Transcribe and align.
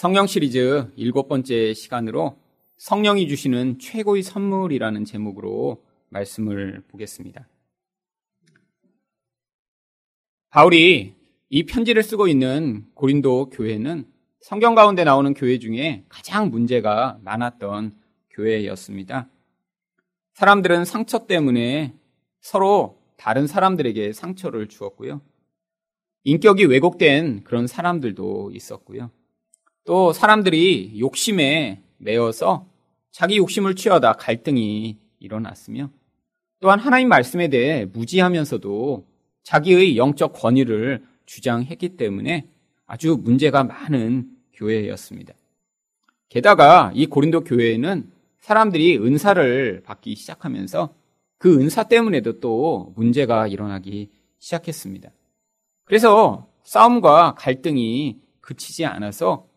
성령 0.00 0.26
시리즈 0.26 0.90
일곱 0.96 1.28
번째 1.28 1.74
시간으로 1.74 2.38
성령이 2.78 3.28
주시는 3.28 3.78
최고의 3.78 4.22
선물이라는 4.22 5.04
제목으로 5.04 5.84
말씀을 6.08 6.82
보겠습니다. 6.88 7.46
바울이 10.48 11.14
이 11.50 11.66
편지를 11.66 12.02
쓰고 12.02 12.28
있는 12.28 12.86
고린도 12.94 13.50
교회는 13.50 14.10
성경 14.40 14.74
가운데 14.74 15.04
나오는 15.04 15.34
교회 15.34 15.58
중에 15.58 16.06
가장 16.08 16.48
문제가 16.48 17.18
많았던 17.22 17.92
교회였습니다. 18.30 19.28
사람들은 20.32 20.86
상처 20.86 21.26
때문에 21.26 21.94
서로 22.40 22.98
다른 23.18 23.46
사람들에게 23.46 24.14
상처를 24.14 24.68
주었고요. 24.68 25.20
인격이 26.24 26.64
왜곡된 26.64 27.44
그런 27.44 27.66
사람들도 27.66 28.52
있었고요. 28.54 29.10
또 29.90 30.12
사람들이 30.12 31.00
욕심에 31.00 31.82
매여서 31.98 32.64
자기 33.10 33.38
욕심을 33.38 33.74
취하다 33.74 34.12
갈등이 34.12 34.96
일어났으며 35.18 35.90
또한 36.60 36.78
하나님 36.78 37.08
말씀에 37.08 37.48
대해 37.48 37.86
무지하면서도 37.86 39.04
자기의 39.42 39.96
영적 39.96 40.32
권위를 40.32 41.02
주장했기 41.26 41.96
때문에 41.96 42.46
아주 42.86 43.18
문제가 43.20 43.64
많은 43.64 44.30
교회였습니다. 44.52 45.34
게다가 46.28 46.92
이 46.94 47.06
고린도 47.06 47.42
교회에는 47.42 48.12
사람들이 48.38 48.96
은사를 48.96 49.82
받기 49.84 50.14
시작하면서 50.14 50.94
그 51.36 51.58
은사 51.58 51.88
때문에도 51.88 52.38
또 52.38 52.92
문제가 52.94 53.48
일어나기 53.48 54.08
시작했습니다. 54.38 55.10
그래서 55.82 56.46
싸움과 56.62 57.34
갈등이 57.36 58.20
그치지 58.40 58.84
않아서 58.84 59.49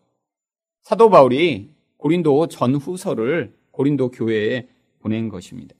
사도 0.84 1.08
바울이 1.08 1.70
고린도 1.96 2.48
전후서를 2.48 3.54
고린도 3.70 4.10
교회에 4.10 4.68
보낸 5.00 5.30
것입니다. 5.30 5.74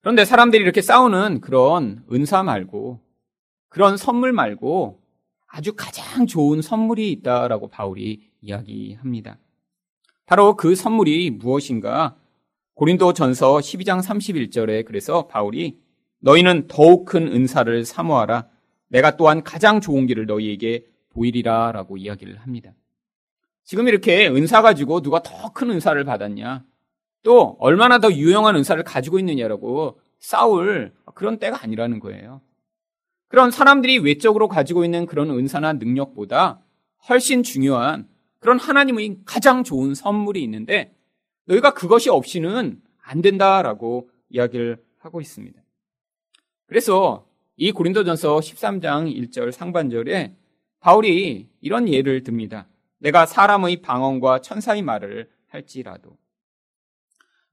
그런데 0.00 0.24
사람들이 0.24 0.62
이렇게 0.62 0.80
싸우는 0.80 1.40
그런 1.40 2.04
은사 2.12 2.44
말고 2.44 3.00
그런 3.68 3.96
선물 3.96 4.32
말고 4.32 5.00
아주 5.48 5.74
가장 5.74 6.28
좋은 6.28 6.62
선물이 6.62 7.10
있다라고 7.10 7.66
바울이 7.68 8.22
이야기합니다. 8.40 9.36
바로 10.26 10.54
그 10.54 10.76
선물이 10.76 11.30
무엇인가? 11.30 12.16
고린도 12.74 13.14
전서 13.14 13.56
12장 13.56 14.00
31절에 14.00 14.84
그래서 14.84 15.26
바울이 15.26 15.76
너희는 16.20 16.68
더욱 16.68 17.04
큰 17.04 17.26
은사를 17.26 17.84
사모하라. 17.84 18.46
내가 18.86 19.16
또한 19.16 19.42
가장 19.42 19.80
좋은 19.80 20.06
길을 20.06 20.26
너희에게 20.26 20.86
보이리라 21.10 21.72
라고 21.72 21.96
이야기를 21.96 22.38
합니다. 22.38 22.72
지금 23.68 23.86
이렇게 23.86 24.28
은사 24.28 24.62
가지고 24.62 25.02
누가 25.02 25.22
더 25.22 25.52
큰 25.52 25.70
은사를 25.70 26.02
받았냐? 26.02 26.64
또 27.22 27.58
얼마나 27.60 27.98
더 27.98 28.10
유용한 28.10 28.56
은사를 28.56 28.82
가지고 28.82 29.18
있느냐라고 29.18 30.00
싸울 30.18 30.94
그런 31.14 31.38
때가 31.38 31.62
아니라는 31.62 32.00
거예요. 32.00 32.40
그런 33.28 33.50
사람들이 33.50 33.98
외적으로 33.98 34.48
가지고 34.48 34.86
있는 34.86 35.04
그런 35.04 35.28
은사나 35.28 35.74
능력보다 35.74 36.60
훨씬 37.10 37.42
중요한 37.42 38.08
그런 38.38 38.58
하나님의 38.58 39.18
가장 39.26 39.64
좋은 39.64 39.94
선물이 39.94 40.42
있는데 40.44 40.94
너희가 41.44 41.74
그것이 41.74 42.08
없이는 42.08 42.80
안 43.02 43.20
된다라고 43.20 44.08
이야기를 44.30 44.82
하고 44.96 45.20
있습니다. 45.20 45.60
그래서 46.64 47.26
이 47.56 47.72
고린도전서 47.72 48.38
13장 48.38 49.14
1절 49.14 49.52
상반절에 49.52 50.34
바울이 50.80 51.48
이런 51.60 51.86
예를 51.86 52.22
듭니다. 52.22 52.66
내가 52.98 53.26
사람의 53.26 53.82
방언과 53.82 54.40
천사의 54.40 54.82
말을 54.82 55.30
할지라도. 55.48 56.16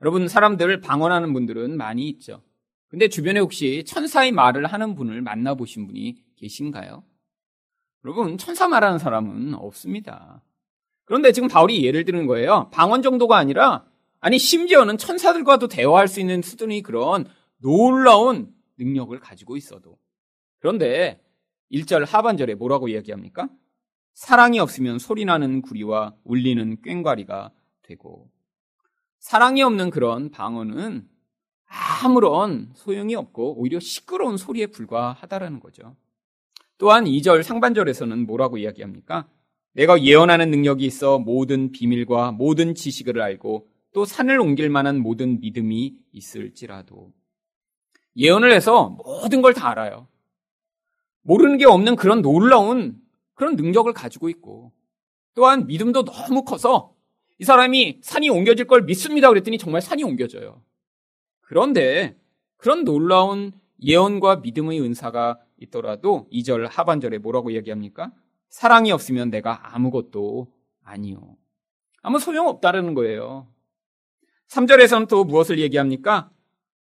여러분, 0.02 0.28
사람들 0.28 0.82
방언하는 0.82 1.34
분들은 1.34 1.78
많이 1.78 2.08
있죠. 2.10 2.42
근데 2.88 3.08
주변에 3.08 3.40
혹시 3.40 3.84
천사의 3.86 4.32
말을 4.32 4.66
하는 4.66 4.96
분을 4.96 5.22
만나보신 5.22 5.88
분이 5.88 6.18
계신가요? 6.36 7.04
여러분, 8.04 8.38
천사 8.38 8.68
말하는 8.68 9.00
사람은 9.00 9.56
없습니다. 9.56 10.44
그런데 11.06 11.32
지금 11.32 11.48
바울이 11.48 11.84
예를 11.84 12.06
드는 12.06 12.28
거예요. 12.28 12.70
방언 12.72 13.02
정도가 13.02 13.38
아니라, 13.38 13.86
아니, 14.20 14.38
심지어는 14.38 14.98
천사들과도 14.98 15.68
대화할 15.68 16.08
수 16.08 16.20
있는 16.20 16.42
수준의 16.42 16.82
그런 16.82 17.26
놀라운 17.58 18.54
능력을 18.78 19.18
가지고 19.20 19.58
있어도. 19.58 19.98
그런데 20.60 21.22
1절 21.72 22.06
하반절에 22.06 22.56
뭐라고 22.56 22.88
이야기합니까? 22.88 23.50
사랑이 24.16 24.60
없으면 24.60 24.98
소리나는 24.98 25.62
구리와 25.62 26.16
울리는 26.24 26.78
꽹과리가 26.82 27.52
되고 27.84 28.30
사랑이 29.20 29.62
없는 29.62 29.90
그런 29.90 30.32
방언은 30.32 31.08
아무런 31.68 32.72
소용이 32.76 33.14
없고 33.16 33.60
오히려 33.60 33.80
시끄러운 33.80 34.38
소리에 34.38 34.68
불과하다라는 34.68 35.60
거죠. 35.60 35.98
또한 36.78 37.04
2절 37.06 37.44
상반절에서는 37.44 38.26
뭐라고 38.26 38.58
이야기합니까? 38.58 39.28
내가 39.74 40.02
예언하는 40.02 40.50
능력이 40.50 40.86
있어 40.86 41.20
모든 41.20 41.74
비밀과 41.74 42.32
모든 42.32 42.74
지식을 42.74 43.22
알고 43.22 43.68
또 43.92 44.06
산을 44.06 44.40
옮길 44.40 44.70
만한 44.70 45.00
모든 45.00 45.42
믿음이 45.42 45.94
있을지라도 46.14 47.12
예언을 48.16 48.54
해서 48.54 48.98
모든 49.04 49.42
걸 49.42 49.54
다 49.54 49.72
알아요. 49.72 50.08
모르는 51.24 51.58
게 51.58 51.66
없는 51.66 51.98
그런 51.98 52.22
놀라운 52.22 53.02
그런 53.36 53.56
능력을 53.56 53.92
가지고 53.94 54.30
있고 54.30 54.72
또한 55.36 55.68
믿음도 55.68 56.04
너무 56.04 56.44
커서 56.44 56.96
이 57.38 57.44
사람이 57.44 58.00
산이 58.02 58.30
옮겨질 58.30 58.66
걸 58.66 58.84
믿습니다 58.84 59.30
그랬더니 59.30 59.58
정말 59.58 59.82
산이 59.82 60.04
옮겨져요. 60.04 60.62
그런데 61.42 62.18
그런 62.58 62.84
놀라운 62.86 63.52
예언과 63.82 64.38
믿음의 64.38 64.82
은사가 64.82 65.40
있더라도 65.58 66.28
2절 66.32 66.68
하반절에 66.70 67.18
뭐라고 67.20 67.54
얘기합니까? 67.54 68.12
사랑이 68.50 68.92
없으면 68.92 69.30
내가 69.30 69.76
아무것도 69.76 70.52
아니요. 70.84 71.36
아무 72.02 72.20
소용없다라는 72.20 72.94
거예요. 72.94 73.48
3절에서는 74.48 75.08
또 75.08 75.26
무엇을 75.26 75.60
얘기합니까? 75.60 76.30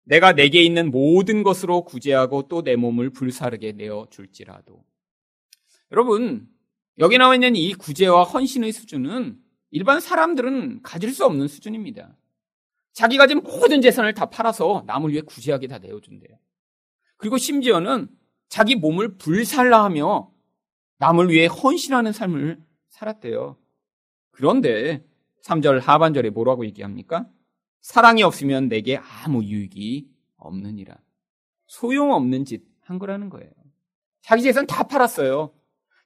내가 0.05 0.33
내게 0.33 0.63
있는 0.63 0.91
모든 0.91 1.43
것으로 1.43 1.85
구제하고 1.85 2.49
또 2.49 2.63
내 2.63 2.75
몸을 2.75 3.11
불사르게 3.11 3.73
내어 3.73 4.07
줄지라도. 4.11 4.83
여러분, 5.93 6.49
여기 6.99 7.19
나와 7.19 7.35
있는 7.35 7.57
이 7.57 7.75
구제와 7.75 8.25
헌신의 8.25 8.73
수준은 8.73 9.39
일반 9.71 10.01
사람들은 10.01 10.83
가질 10.83 11.13
수 11.13 11.25
없는 11.25 11.49
수준입니다. 11.49 12.17
자기 12.93 13.17
가진 13.17 13.43
모든 13.43 13.81
재산을 13.81 14.15
다 14.15 14.27
팔아서 14.27 14.85
남을 14.87 15.13
위해 15.13 15.23
구제하게 15.23 15.69
다 15.69 15.79
내어준대요. 15.79 16.37
그리고 17.17 17.39
심지어는 17.39 18.09
자기 18.49 18.75
몸을 18.75 19.17
불살라 19.17 19.85
하며 19.85 20.33
남을 20.99 21.31
위해 21.31 21.47
헌신하는 21.47 22.13
삶을 22.13 22.63
살았대요. 22.89 23.57
그런데 24.33 25.05
3절 25.45 25.81
하반절에 25.81 26.31
뭐라고 26.31 26.67
얘기합니까? 26.67 27.29
사랑이 27.81 28.23
없으면 28.23 28.69
내게 28.69 28.97
아무 28.97 29.45
유익이 29.45 30.09
없느니라. 30.37 30.99
소용없는 31.67 32.45
짓 32.45 32.71
한 32.91 32.99
거라는 32.99 33.31
거예요. 33.31 33.49
자기 34.21 34.43
재산 34.43 34.67
다 34.67 34.83
팔았어요. 34.83 35.53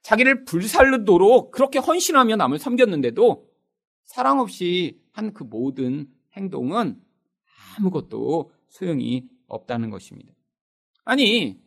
자기를 0.05 0.45
불살르도록 0.45 1.49
그렇게 1.49 1.79
헌신하며 1.79 2.35
남을 2.35 2.59
섬겼는데도 2.59 3.49
사랑 4.03 4.39
없이 4.39 5.01
한 5.11 5.33
그 5.33 5.43
모든 5.43 6.07
행동은 6.33 7.01
아무것도 7.77 8.51
소용이 8.67 9.27
없다는 9.47 9.89
것입니다. 9.89 10.31
아니, 11.05 11.59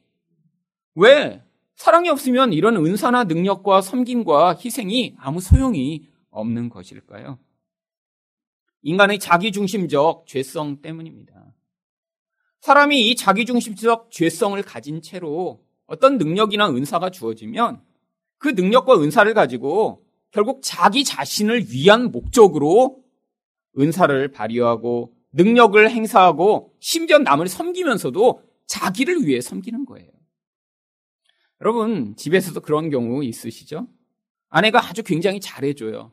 왜 0.94 1.42
사랑이 1.74 2.08
없으면 2.10 2.52
이런 2.52 2.76
은사나 2.76 3.24
능력과 3.24 3.80
섬김과 3.80 4.58
희생이 4.64 5.16
아무 5.18 5.40
소용이 5.40 6.06
없는 6.30 6.68
것일까요? 6.68 7.40
인간의 8.82 9.18
자기중심적 9.18 10.26
죄성 10.28 10.80
때문입니다. 10.80 11.54
사람이 12.60 13.10
이 13.10 13.16
자기중심적 13.16 14.12
죄성을 14.12 14.60
가진 14.62 15.02
채로 15.02 15.64
어떤 15.86 16.18
능력이나 16.18 16.68
은사가 16.68 17.10
주어지면 17.10 17.87
그 18.38 18.48
능력과 18.48 19.00
은사를 19.00 19.32
가지고 19.34 20.04
결국 20.30 20.60
자기 20.62 21.04
자신을 21.04 21.70
위한 21.70 22.10
목적으로 22.10 23.02
은사를 23.78 24.28
발휘하고 24.32 25.14
능력을 25.32 25.90
행사하고 25.90 26.74
심지어 26.80 27.18
남을 27.18 27.48
섬기면서도 27.48 28.42
자기를 28.66 29.26
위해 29.26 29.40
섬기는 29.40 29.84
거예요. 29.86 30.10
여러분, 31.60 32.14
집에서도 32.16 32.60
그런 32.60 32.90
경우 32.90 33.24
있으시죠? 33.24 33.88
아내가 34.48 34.78
아주 34.86 35.02
굉장히 35.02 35.40
잘해줘요. 35.40 36.12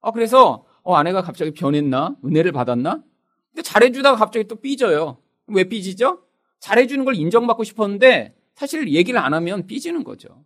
아, 0.00 0.10
그래서, 0.12 0.64
어, 0.82 0.94
아내가 0.94 1.22
갑자기 1.22 1.50
변했나? 1.50 2.16
은혜를 2.24 2.52
받았나? 2.52 3.02
근데 3.50 3.62
잘해주다가 3.62 4.16
갑자기 4.16 4.48
또 4.48 4.56
삐져요. 4.56 5.18
왜 5.46 5.64
삐지죠? 5.64 6.22
잘해주는 6.60 7.04
걸 7.04 7.14
인정받고 7.16 7.64
싶었는데 7.64 8.34
사실 8.54 8.88
얘기를 8.92 9.18
안 9.20 9.34
하면 9.34 9.66
삐지는 9.66 10.04
거죠. 10.04 10.44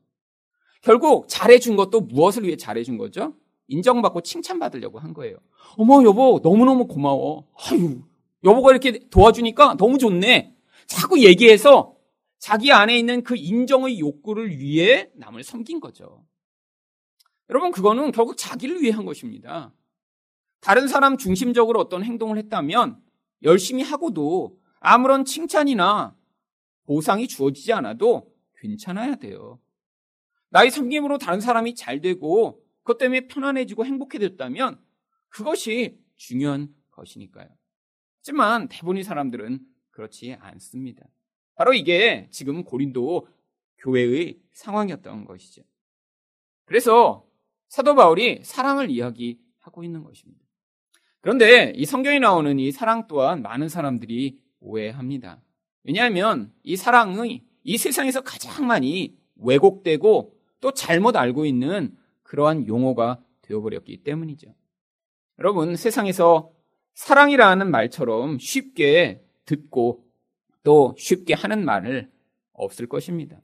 결국 0.82 1.28
잘해준 1.28 1.76
것도 1.76 2.00
무엇을 2.02 2.44
위해 2.44 2.56
잘해준 2.56 2.98
거죠? 2.98 3.34
인정받고 3.68 4.20
칭찬받으려고 4.20 4.98
한 4.98 5.14
거예요. 5.14 5.38
어머, 5.78 6.02
여보, 6.02 6.40
너무너무 6.42 6.86
고마워. 6.86 7.46
아유, 7.54 8.02
여보가 8.44 8.72
이렇게 8.72 9.08
도와주니까 9.08 9.76
너무 9.78 9.96
좋네. 9.98 10.54
자꾸 10.86 11.22
얘기해서 11.22 11.94
자기 12.38 12.72
안에 12.72 12.98
있는 12.98 13.22
그 13.22 13.36
인정의 13.36 14.00
욕구를 14.00 14.58
위해 14.58 15.08
남을 15.14 15.44
섬긴 15.44 15.80
거죠. 15.80 16.24
여러분, 17.48 17.70
그거는 17.70 18.10
결국 18.10 18.36
자기를 18.36 18.82
위해 18.82 18.92
한 18.92 19.04
것입니다. 19.04 19.72
다른 20.60 20.88
사람 20.88 21.16
중심적으로 21.16 21.80
어떤 21.80 22.04
행동을 22.04 22.38
했다면 22.38 23.00
열심히 23.44 23.82
하고도 23.82 24.58
아무런 24.80 25.24
칭찬이나 25.24 26.16
보상이 26.84 27.28
주어지지 27.28 27.72
않아도 27.72 28.32
괜찮아야 28.58 29.16
돼요. 29.16 29.60
나의 30.52 30.70
섬김으로 30.70 31.16
다른 31.16 31.40
사람이 31.40 31.74
잘 31.74 32.00
되고 32.00 32.62
그것 32.82 32.98
때문에 32.98 33.26
편안해지고 33.26 33.86
행복해졌다면 33.86 34.78
그것이 35.28 35.98
중요한 36.16 36.74
것이니까요. 36.90 37.48
하지만 38.18 38.68
대부분의 38.68 39.02
사람들은 39.02 39.60
그렇지 39.90 40.36
않습니다. 40.38 41.06
바로 41.54 41.72
이게 41.72 42.28
지금 42.30 42.64
고린도 42.64 43.26
교회의 43.78 44.40
상황이었던 44.52 45.24
것이죠. 45.24 45.62
그래서 46.66 47.26
사도 47.68 47.94
바울이 47.94 48.40
사랑을 48.44 48.90
이야기하고 48.90 49.84
있는 49.84 50.04
것입니다. 50.04 50.44
그런데 51.20 51.72
이 51.74 51.86
성경에 51.86 52.18
나오는 52.18 52.58
이 52.58 52.70
사랑 52.72 53.06
또한 53.06 53.40
많은 53.40 53.70
사람들이 53.70 54.38
오해합니다. 54.60 55.40
왜냐하면 55.84 56.52
이 56.62 56.76
사랑의 56.76 57.42
이 57.64 57.78
세상에서 57.78 58.20
가장 58.20 58.66
많이 58.66 59.16
왜곡되고 59.36 60.41
또 60.62 60.72
잘못 60.72 61.16
알고 61.16 61.44
있는 61.44 61.94
그러한 62.22 62.66
용어가 62.66 63.20
되어버렸기 63.42 64.04
때문이죠. 64.04 64.54
여러분, 65.38 65.76
세상에서 65.76 66.50
사랑이라는 66.94 67.70
말처럼 67.70 68.38
쉽게 68.38 69.22
듣고 69.44 70.06
또 70.62 70.94
쉽게 70.96 71.34
하는 71.34 71.64
말을 71.64 72.10
없을 72.52 72.86
것입니다. 72.86 73.42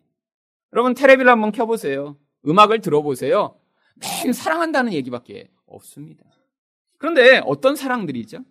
여러분, 0.72 0.94
테레비를 0.94 1.30
한번 1.30 1.50
켜보세요. 1.50 2.16
음악을 2.46 2.80
들어보세요. 2.80 3.58
맨 4.24 4.32
사랑한다는 4.32 4.92
얘기밖에 4.92 5.50
없습니다. 5.66 6.24
그런데 6.98 7.42
어떤 7.44 7.74
사랑들이죠? 7.74 8.44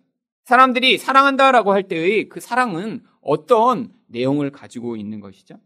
사람들이 0.44 0.98
사랑한다라고 0.98 1.72
할 1.72 1.84
때의 1.84 2.28
그 2.28 2.40
사랑은 2.40 3.02
어떤 3.22 3.94
내용을 4.08 4.50
가지고 4.50 4.96
있는 4.96 5.20
것이죠? 5.20 5.58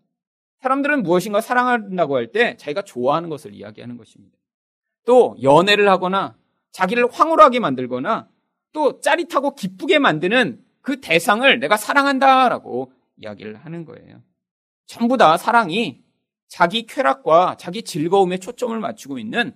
사람들은 0.62 1.02
무엇인가 1.02 1.40
사랑한다고 1.40 2.16
할 2.16 2.30
때 2.32 2.56
자기가 2.56 2.82
좋아하는 2.82 3.28
것을 3.28 3.52
이야기하는 3.52 3.96
것입니다. 3.96 4.38
또 5.04 5.36
연애를 5.42 5.88
하거나 5.88 6.36
자기를 6.70 7.10
황홀하게 7.10 7.58
만들거나 7.58 8.28
또 8.72 9.00
짜릿하고 9.00 9.54
기쁘게 9.54 9.98
만드는 9.98 10.64
그 10.80 11.00
대상을 11.00 11.58
내가 11.60 11.76
사랑한다라고 11.76 12.92
이야기를 13.18 13.56
하는 13.56 13.84
거예요. 13.84 14.22
전부 14.86 15.16
다 15.16 15.36
사랑이 15.36 16.02
자기 16.48 16.86
쾌락과 16.86 17.56
자기 17.58 17.82
즐거움에 17.82 18.38
초점을 18.38 18.78
맞추고 18.78 19.18
있는 19.18 19.54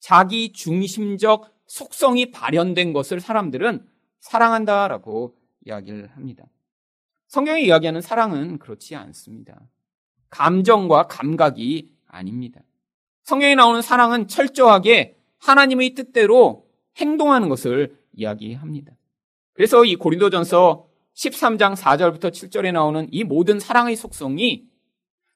자기 0.00 0.52
중심적 0.52 1.52
속성이 1.66 2.30
발현된 2.30 2.92
것을 2.92 3.20
사람들은 3.20 3.86
사랑한다라고 4.20 5.36
이야기를 5.66 6.08
합니다. 6.14 6.44
성경이 7.28 7.64
이야기하는 7.66 8.00
사랑은 8.00 8.58
그렇지 8.58 8.94
않습니다. 8.96 9.60
감정과 10.36 11.06
감각이 11.06 11.94
아닙니다. 12.06 12.60
성경에 13.22 13.54
나오는 13.54 13.80
사랑은 13.80 14.28
철저하게 14.28 15.16
하나님의 15.38 15.94
뜻대로 15.94 16.66
행동하는 16.98 17.48
것을 17.48 17.96
이야기합니다. 18.12 18.92
그래서 19.54 19.86
이 19.86 19.96
고린도전서 19.96 20.86
13장 21.14 21.74
4절부터 21.74 22.30
7절에 22.30 22.70
나오는 22.72 23.08
이 23.10 23.24
모든 23.24 23.58
사랑의 23.58 23.96
속성이 23.96 24.66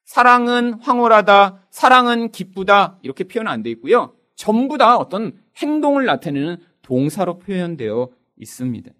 사랑은 0.05 0.75
황홀하다, 0.75 1.67
사랑은 1.71 2.31
기쁘다 2.31 2.99
이렇게 3.01 3.23
표현 3.23 3.47
안 3.47 3.63
되어 3.63 3.71
있고요. 3.71 4.13
전부 4.35 4.77
다 4.77 4.97
어떤 4.97 5.33
행동을 5.57 6.05
나타내는 6.05 6.57
동사로 6.83 7.39
표현되어 7.39 8.09
있습니다. 8.37 8.91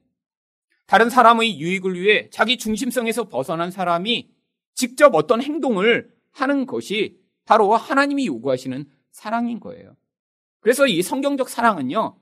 다른 0.88 1.12
사람의 1.12 1.60
유익을 1.60 1.94
위해 1.94 2.28
자기 2.32 2.58
중심성에서 2.58 3.26
벗어난 3.26 3.70
사람이 3.70 4.31
직접 4.74 5.14
어떤 5.16 5.42
행동을 5.42 6.12
하는 6.32 6.66
것이 6.66 7.20
바로 7.46 7.76
하나님이 7.76 8.28
요구하시는 8.28 8.86
사랑인 9.12 9.60
거예요. 9.60 9.96
그래서 10.60 10.88
이 10.88 11.02
성경적 11.02 11.50
사랑은요, 11.50 12.18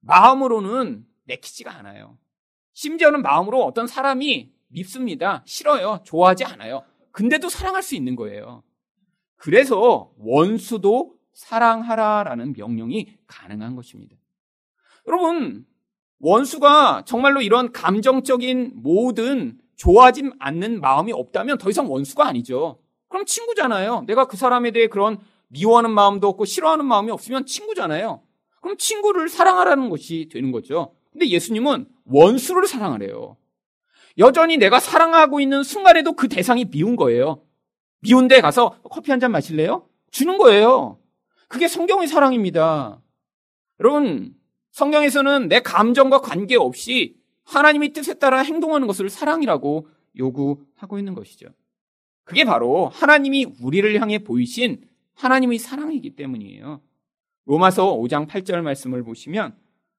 마음으로는 0.00 1.06
내키지가 1.24 1.74
않아요. 1.78 2.18
심지어는 2.72 3.22
마음으로 3.22 3.62
어떤 3.64 3.86
사람이 3.86 4.52
밉습니다. 4.68 5.42
싫어요. 5.46 6.00
좋아하지 6.04 6.44
않아요. 6.44 6.82
근데도 7.12 7.48
사랑할 7.48 7.82
수 7.82 7.94
있는 7.94 8.16
거예요. 8.16 8.62
그래서 9.36 10.12
원수도 10.18 11.14
사랑하라라는 11.34 12.54
명령이 12.56 13.18
가능한 13.26 13.76
것입니다. 13.76 14.16
여러분, 15.06 15.66
원수가 16.20 17.04
정말로 17.06 17.42
이런 17.42 17.72
감정적인 17.72 18.72
모든 18.76 19.58
좋아하지 19.76 20.30
않는 20.38 20.80
마음이 20.80 21.12
없다면 21.12 21.58
더 21.58 21.70
이상 21.70 21.90
원수가 21.90 22.26
아니죠. 22.26 22.78
그럼 23.08 23.26
친구잖아요. 23.26 24.04
내가 24.06 24.26
그 24.26 24.36
사람에 24.36 24.70
대해 24.70 24.86
그런 24.86 25.18
미워하는 25.48 25.90
마음도 25.90 26.28
없고 26.28 26.44
싫어하는 26.44 26.84
마음이 26.84 27.10
없으면 27.10 27.46
친구잖아요. 27.46 28.22
그럼 28.60 28.76
친구를 28.78 29.28
사랑하라는 29.28 29.90
것이 29.90 30.28
되는 30.32 30.52
거죠. 30.52 30.94
근데 31.12 31.28
예수님은 31.28 31.86
원수를 32.06 32.66
사랑하래요. 32.66 33.36
여전히 34.18 34.56
내가 34.56 34.80
사랑하고 34.80 35.40
있는 35.40 35.62
순간에도 35.62 36.12
그 36.12 36.28
대상이 36.28 36.64
미운 36.66 36.96
거예요. 36.96 37.42
미운 38.00 38.28
데 38.28 38.40
가서 38.40 38.76
커피 38.90 39.10
한 39.10 39.20
잔 39.20 39.30
마실래요? 39.32 39.88
주는 40.10 40.38
거예요. 40.38 40.98
그게 41.48 41.68
성경의 41.68 42.08
사랑입니다. 42.08 43.00
여러분, 43.80 44.34
성경에서는 44.72 45.48
내 45.48 45.60
감정과 45.60 46.20
관계없이 46.20 47.16
하나님의 47.58 47.92
뜻에 47.92 48.14
따라 48.14 48.40
행동하는 48.40 48.86
것을 48.86 49.10
사랑이라고 49.10 49.88
요구하고 50.18 50.98
있는 50.98 51.14
것이죠. 51.14 51.48
그게 52.24 52.44
바로 52.44 52.88
하나님이 52.88 53.46
우리를 53.60 54.00
향해 54.00 54.18
보이신 54.18 54.88
하나님의 55.14 55.58
사랑이기 55.58 56.16
때문이에요. 56.16 56.80
로마서 57.44 57.96
5장 57.96 58.28
8절 58.28 58.62
말씀을 58.62 59.02
보시면 59.02 59.56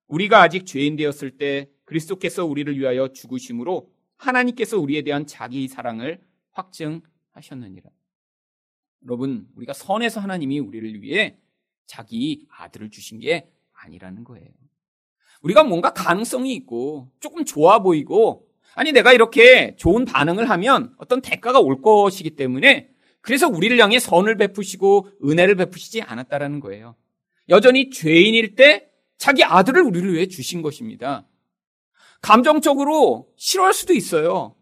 우리가 0.07 0.41
아직 0.41 0.65
죄인 0.65 0.95
되었을 0.95 1.37
때 1.37 1.69
그리스도께서 1.85 2.45
우리를 2.45 2.77
위하여 2.77 3.09
죽으심으로 3.09 3.89
하나님께서 4.17 4.79
우리에 4.79 5.01
대한 5.01 5.25
자기 5.25 5.67
사랑을 5.67 6.21
확증하셨느니라. 6.51 7.89
여러분, 9.05 9.47
우리가 9.55 9.73
선해서 9.73 10.21
하나님이 10.21 10.59
우리를 10.59 11.01
위해 11.01 11.37
자기 11.85 12.45
아들을 12.49 12.89
주신 12.89 13.19
게 13.19 13.51
아니라는 13.73 14.23
거예요. 14.23 14.47
우리가 15.43 15.63
뭔가 15.63 15.93
가능성이 15.93 16.53
있고 16.53 17.09
조금 17.19 17.45
좋아 17.45 17.79
보이고 17.79 18.47
아니 18.75 18.91
내가 18.91 19.13
이렇게 19.13 19.75
좋은 19.75 20.05
반응을 20.05 20.49
하면 20.49 20.93
어떤 20.97 21.21
대가가 21.21 21.59
올 21.59 21.81
것이기 21.81 22.31
때문에 22.31 22.89
그래서 23.21 23.47
우리를 23.47 23.79
향해 23.79 23.99
선을 23.99 24.37
베푸시고 24.37 25.09
은혜를 25.23 25.55
베푸시지 25.55 26.01
않았다라는 26.01 26.59
거예요. 26.59 26.95
여전히 27.49 27.89
죄인일 27.89 28.55
때 28.55 28.89
자기 29.17 29.43
아들을 29.43 29.81
우리를 29.81 30.13
위해 30.13 30.27
주신 30.27 30.61
것입니다. 30.61 31.27
감정적으로 32.21 33.27
싫어할 33.37 33.73
수도 33.73 33.93
있어요. 33.93 34.55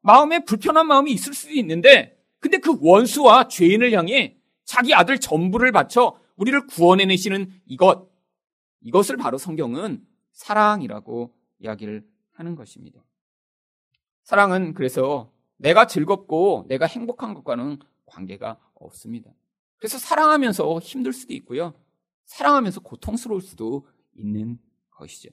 마음에 0.00 0.44
불편한 0.44 0.86
마음이 0.86 1.12
있을 1.12 1.34
수도 1.34 1.52
있는데 1.54 2.16
근데 2.40 2.58
그 2.58 2.76
원수와 2.80 3.48
죄인을 3.48 3.92
향해 3.92 4.36
자기 4.64 4.94
아들 4.94 5.18
전부를 5.18 5.72
바쳐 5.72 6.18
우리를 6.36 6.66
구원해내시는 6.66 7.50
이것 7.66 8.07
이것을 8.80 9.16
바로 9.16 9.38
성경은 9.38 10.06
사랑이라고 10.32 11.34
이야기를 11.58 12.06
하는 12.32 12.54
것입니다. 12.54 13.04
사랑은 14.22 14.74
그래서 14.74 15.32
내가 15.56 15.86
즐겁고 15.86 16.66
내가 16.68 16.86
행복한 16.86 17.34
것과는 17.34 17.78
관계가 18.06 18.58
없습니다. 18.74 19.30
그래서 19.76 19.98
사랑하면서 19.98 20.78
힘들 20.80 21.12
수도 21.12 21.34
있고요. 21.34 21.74
사랑하면서 22.26 22.80
고통스러울 22.80 23.40
수도 23.40 23.86
있는 24.14 24.58
것이죠. 24.90 25.30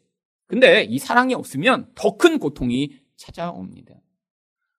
근데 0.48 0.84
이 0.84 0.98
사랑이 1.00 1.34
없으면 1.34 1.92
더 1.96 2.18
큰 2.18 2.40
고통이 2.40 3.00
찾아옵니다. 3.16 3.96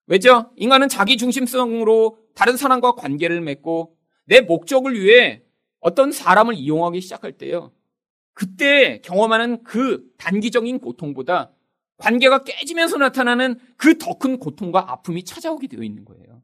왜죠? 0.07 0.51
인간은 0.55 0.89
자기 0.89 1.17
중심성으로 1.17 2.17
다른 2.33 2.55
사람과 2.55 2.93
관계를 2.93 3.41
맺고 3.41 3.97
내 4.25 4.41
목적을 4.41 4.93
위해 4.99 5.43
어떤 5.79 6.11
사람을 6.11 6.55
이용하기 6.55 7.01
시작할 7.01 7.33
때요. 7.33 7.71
그때 8.37 9.01
경험하는 9.01 9.63
그 9.63 10.11
단기적인 10.19 10.77
고통보다 10.77 11.49
관계가 11.97 12.43
깨지면서 12.43 12.97
나타나는 12.97 13.59
그 13.77 13.97
더 13.97 14.13
큰 14.19 14.37
고통과 14.37 14.91
아픔이 14.91 15.23
찾아오게 15.23 15.65
되어 15.65 15.81
있는 15.81 16.05
거예요. 16.05 16.43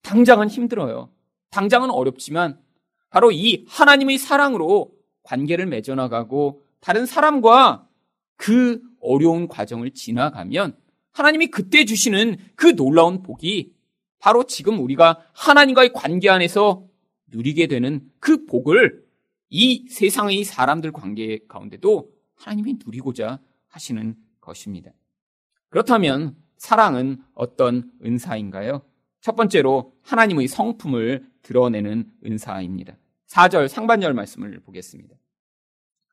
당장은 0.00 0.48
힘들어요. 0.48 1.12
당장은 1.50 1.90
어렵지만 1.90 2.58
바로 3.10 3.30
이 3.30 3.66
하나님의 3.68 4.16
사랑으로 4.16 4.90
관계를 5.22 5.66
맺어나가고 5.66 6.62
다른 6.80 7.04
사람과 7.04 7.86
그 8.36 8.80
어려운 9.02 9.48
과정을 9.48 9.90
지나가면 9.90 10.78
하나님이 11.12 11.48
그때 11.48 11.84
주시는 11.84 12.38
그 12.54 12.74
놀라운 12.74 13.22
복이 13.22 13.74
바로 14.18 14.44
지금 14.44 14.80
우리가 14.80 15.26
하나님과의 15.34 15.92
관계 15.92 16.30
안에서 16.30 16.86
누리게 17.26 17.66
되는 17.66 18.00
그 18.18 18.46
복을 18.46 19.05
이 19.48 19.88
세상의 19.88 20.44
사람들 20.44 20.92
관계 20.92 21.38
가운데도 21.48 22.10
하나님이 22.34 22.78
누리고자 22.84 23.40
하시는 23.68 24.16
것입니다. 24.40 24.90
그렇다면 25.68 26.36
사랑은 26.56 27.22
어떤 27.34 27.90
은사인가요? 28.04 28.82
첫 29.20 29.36
번째로 29.36 29.94
하나님의 30.02 30.48
성품을 30.48 31.28
드러내는 31.42 32.10
은사입니다. 32.24 32.96
4절 33.28 33.68
상반절 33.68 34.14
말씀을 34.14 34.60
보겠습니다. 34.60 35.16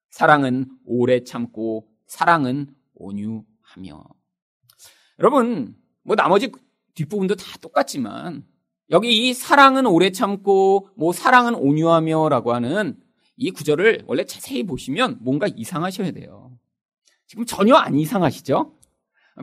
사랑은 0.10 0.66
오래 0.86 1.24
참고 1.24 1.88
사랑은 2.06 2.74
온유하며. 2.96 4.04
여러분, 5.20 5.76
뭐 6.04 6.16
나머지 6.16 6.52
뒷부분도 6.96 7.36
다 7.36 7.58
똑같지만 7.62 8.46
여기 8.90 9.30
이 9.30 9.34
사랑은 9.34 9.86
오래 9.86 10.12
참고 10.12 10.90
뭐 10.96 11.14
사랑은 11.14 11.56
온유하며라고 11.56 12.54
하는 12.54 13.00
이 13.36 13.52
구절을 13.52 14.04
원래 14.06 14.26
자세히 14.26 14.64
보시면 14.64 15.20
뭔가 15.22 15.48
이상하셔야 15.54 16.12
돼요. 16.12 16.52
지금 17.28 17.46
전혀 17.46 17.76
안 17.76 17.96
이상하시죠? 17.96 18.78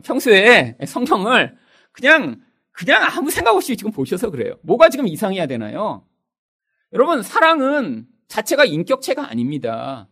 평소에 0.03 0.77
성경을 0.85 1.57
그냥 1.91 2.41
그냥 2.71 3.03
아무 3.03 3.29
생각 3.29 3.55
없이 3.55 3.75
지금 3.75 3.91
보셔서 3.91 4.29
그래요. 4.29 4.55
뭐가 4.63 4.89
지금 4.89 5.07
이상해야 5.07 5.45
되나요? 5.45 6.05
여러분, 6.93 7.21
사랑은 7.21 8.07
자체가 8.27 8.65
인격체가 8.65 9.29
아닙니다. 9.29 10.07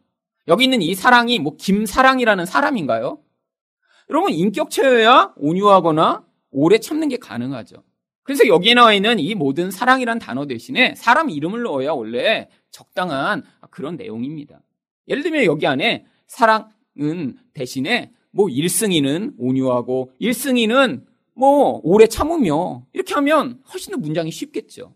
여기 0.47 0.65
있는 0.65 0.81
이 0.81 0.93
사랑이 0.93 1.39
뭐 1.39 1.55
김사랑이라는 1.57 2.45
사람인가요? 2.45 3.19
여러분, 4.09 4.31
인격체여야 4.31 5.33
온유하거나 5.37 6.25
오래 6.51 6.79
참는 6.79 7.07
게 7.09 7.17
가능하죠. 7.17 7.83
그래서 8.23 8.47
여기에 8.47 8.75
나와 8.75 8.93
있는 8.93 9.19
이 9.19 9.33
모든 9.35 9.71
사랑이란 9.71 10.19
단어 10.19 10.45
대신에 10.45 10.93
사람 10.95 11.29
이름을 11.29 11.63
넣어야 11.63 11.93
원래 11.93 12.49
적당한 12.69 13.43
그런 13.69 13.95
내용입니다. 13.95 14.61
예를 15.07 15.23
들면 15.23 15.45
여기 15.45 15.67
안에 15.67 16.05
사랑은 16.27 17.37
대신에 17.53 18.11
뭐 18.31 18.47
1승이는 18.47 19.33
온유하고 19.37 20.11
1승이는 20.21 21.05
뭐 21.33 21.79
오래 21.83 22.07
참으며 22.07 22.85
이렇게 22.93 23.13
하면 23.15 23.61
훨씬 23.71 23.91
더 23.91 23.97
문장이 23.97 24.31
쉽겠죠. 24.31 24.93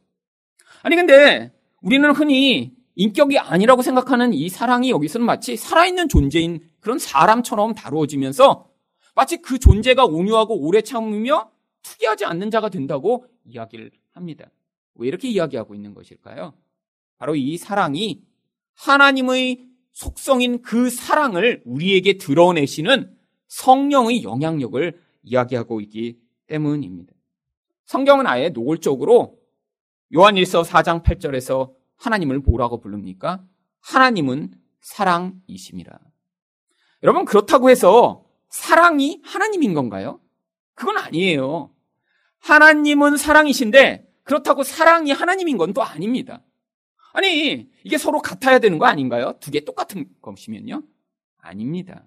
아니 0.84 0.96
근데 0.96 1.52
우리는 1.82 2.10
흔히 2.12 2.74
인격이 2.96 3.40
아니라고 3.40 3.82
생각하는 3.82 4.34
이 4.34 4.50
사랑이 4.50 4.92
여기서는 4.92 5.26
마치 5.26 5.56
살아있는 5.56 6.10
존재인 6.10 6.60
그런 6.80 7.00
사람처럼 7.00 7.74
다루어지면서 7.74 8.70
마치 9.16 9.38
그 9.38 9.58
존재가 9.58 10.06
온유하고 10.06 10.60
오래 10.60 10.82
참으며 10.82 11.50
투기하지 11.82 12.26
않는 12.26 12.52
자가 12.52 12.70
된다고 12.70 13.26
이야기를 13.46 13.92
합니다. 14.12 14.50
왜 14.96 15.08
이렇게 15.08 15.30
이야기하고 15.30 15.76
있는 15.76 15.94
것일까요? 15.94 16.54
바로 17.18 17.36
이 17.36 17.58
사랑이 17.58 18.22
하나님의 18.76 19.68
속성인 19.92 20.62
그 20.62 20.90
사랑을 20.90 21.62
우리에게 21.66 22.18
드러내시는 22.18 23.16
성령의 23.48 24.24
영향력을 24.24 25.00
이야기하고 25.24 25.82
있기 25.82 26.20
때문입니다. 26.48 27.14
성경은 27.86 28.26
아예 28.28 28.50
노골적으로 28.50 29.38
요한일서 30.16 30.64
4장 30.64 31.04
8절에서 31.04 31.74
하나님을 31.98 32.40
뭐라고 32.40 32.80
부릅니까? 32.80 33.44
하나님은 33.82 34.54
사랑이심이라. 34.82 35.98
여러분 37.04 37.26
그렇다고 37.26 37.70
해서 37.70 38.26
사랑이 38.50 39.22
하나님인 39.24 39.74
건가요? 39.74 40.20
그건 40.74 40.98
아니에요. 40.98 41.72
하나님은 42.40 43.18
사랑이신데 43.18 44.08
그렇다고 44.24 44.64
사랑이 44.64 45.12
하나님인 45.12 45.58
건 45.58 45.74
또 45.74 45.84
아닙니다. 45.84 46.42
아니, 47.14 47.70
이게 47.84 47.98
서로 47.98 48.22
같아야 48.22 48.60
되는 48.60 48.78
거 48.80 48.86
아닌가요? 48.86 49.38
두 49.40 49.52
개 49.52 49.62
똑같은 49.64 50.06
것이면요? 50.22 50.84
아닙니다. 51.38 52.04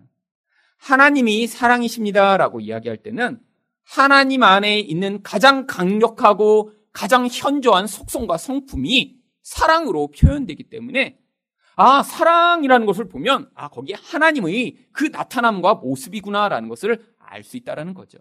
하나님이 0.79 1.47
사랑이십니다라고 1.47 2.61
이야기할 2.61 2.99
때는 2.99 3.41
하나님 3.85 4.43
안에 4.43 4.81
있는 4.81 5.23
가장 5.23 5.67
강력하고 5.67 6.73
가장 6.93 7.29
현저한 7.31 7.87
속성과 7.87 8.37
성품이 8.37 9.17
사랑으로 9.43 10.09
표현되기 10.09 10.65
때문에 10.65 11.19
아, 11.77 12.03
사랑이라는 12.03 12.87
것을 12.87 13.09
보면 13.09 13.51
아, 13.55 13.69
거기에 13.69 13.95
하나님의 13.99 14.89
그 14.93 15.05
나타남과 15.05 15.75
모습이구나라는 15.75 16.69
것을 16.69 17.05
알 17.19 17.43
수 17.45 17.57
있다라는 17.59 17.93
거죠. 17.95 18.19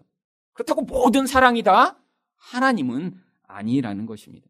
그렇다고 0.52 0.82
모든 0.82 1.26
사랑이 1.26 1.62
다 1.62 1.98
하나님은 2.36 3.14
아니라는 3.48 4.06
것입니다. 4.06 4.46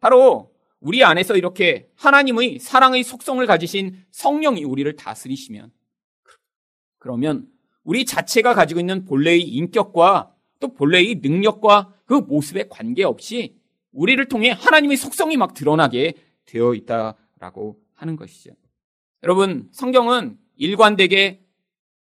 바로 0.00 0.52
우리 0.80 1.04
안에서 1.04 1.36
이렇게 1.36 1.88
하나님의 1.96 2.58
사랑의 2.58 3.04
속성을 3.04 3.44
가지신 3.46 4.04
성령이 4.10 4.64
우리를 4.64 4.96
다스리시면 4.96 5.70
그러면 6.98 7.48
우리 7.84 8.04
자체가 8.04 8.54
가지고 8.54 8.80
있는 8.80 9.04
본래의 9.04 9.42
인격과 9.42 10.34
또 10.58 10.74
본래의 10.74 11.16
능력과 11.16 11.94
그 12.06 12.14
모습에 12.14 12.68
관계없이 12.68 13.58
우리를 13.92 14.22
통해 14.28 14.50
하나님의 14.50 14.96
속성이 14.96 15.36
막 15.36 15.54
드러나게 15.54 16.14
되어 16.44 16.74
있다라고 16.74 17.80
하는 17.94 18.16
것이죠. 18.16 18.52
여러분, 19.22 19.68
성경은 19.72 20.38
일관되게 20.56 21.42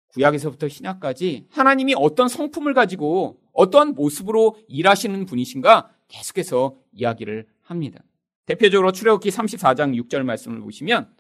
구약에서부터 0.10 0.68
신약까지 0.68 1.48
하나님이 1.50 1.94
어떤 1.96 2.28
성품을 2.28 2.74
가지고 2.74 3.40
어떠한 3.54 3.94
모습으로 3.94 4.58
일하시는 4.68 5.26
분이신가 5.26 5.92
계속해서 6.08 6.78
이야기를 6.94 7.48
합니다. 7.62 8.04
대표적으로 8.50 8.92
출애굽기 8.92 9.30
34장 9.30 9.96
6절 10.02 10.24
말씀을 10.24 10.60
보시면 10.62 11.14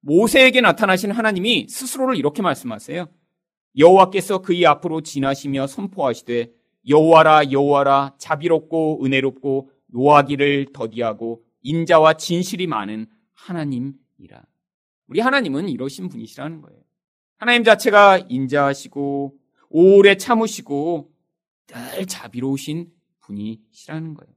모세에게 0.00 0.60
나타나신 0.60 1.10
하나님이 1.10 1.66
스스로를 1.68 2.14
이렇게 2.16 2.42
말씀하세요. 2.42 3.08
여호와께서 3.76 4.38
그의 4.38 4.66
앞으로 4.66 5.00
지나시며 5.00 5.66
선포하시되 5.66 6.52
여호와라 6.88 7.50
여호와라 7.50 8.14
자비롭고 8.18 9.04
은혜롭고 9.04 9.70
노하기를 9.88 10.68
더디하고 10.72 11.42
인자와 11.62 12.14
진실이 12.14 12.68
많은 12.68 13.06
하나님이라. 13.34 14.44
우리 15.08 15.18
하나님은 15.18 15.68
이러신 15.68 16.08
분이시라는 16.08 16.62
거예요. 16.62 16.80
하나님 17.36 17.64
자체가 17.64 18.26
인자하시고 18.28 19.34
오래 19.70 20.16
참으시고 20.16 21.10
늘 21.66 22.06
자비로우신 22.06 22.92
분이시라는 23.22 24.14
거예요. 24.14 24.35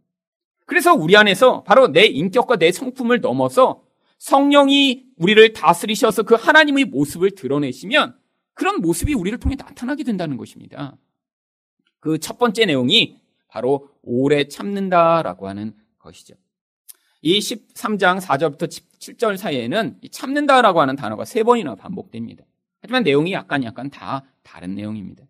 그래서 0.70 0.94
우리 0.94 1.18
안에서 1.18 1.64
바로 1.64 1.88
내 1.88 2.06
인격과 2.06 2.58
내 2.58 2.72
성품을 2.72 3.22
넘어서 3.22 3.82
성령이 4.20 5.04
우리를 5.18 5.54
다스리셔서 5.54 6.22
그 6.22 6.36
하나님의 6.36 6.86
모습을 6.86 7.32
드러내시면 7.32 8.16
그런 8.54 8.80
모습이 8.80 9.16
우리를 9.16 9.40
통해 9.40 9.56
나타나게 9.58 10.04
된다는 10.04 10.38
것입니다. 10.38 10.96
그 12.00 12.20
첫 12.20 12.38
번째 12.38 12.68
내용이 12.68 13.18
바로 13.48 13.90
오래 14.04 14.48
참는다라고 14.48 15.48
하는 15.48 15.74
것이죠. 15.98 16.36
이 17.24 17.40
13장 17.40 18.22
4절부터 18.22 18.68
7절 19.00 19.38
사이에는 19.38 20.00
참는다라고 20.12 20.82
하는 20.82 20.96
단어가 20.96 21.26
세 21.26 21.42
번이나 21.42 21.74
반복됩니다. 21.74 22.44
하지만 22.84 23.02
내용이 23.02 23.34
약간 23.34 23.64
약간 23.64 23.90
다 23.90 24.24
다른 24.44 24.76
내용입니다. 24.76 25.24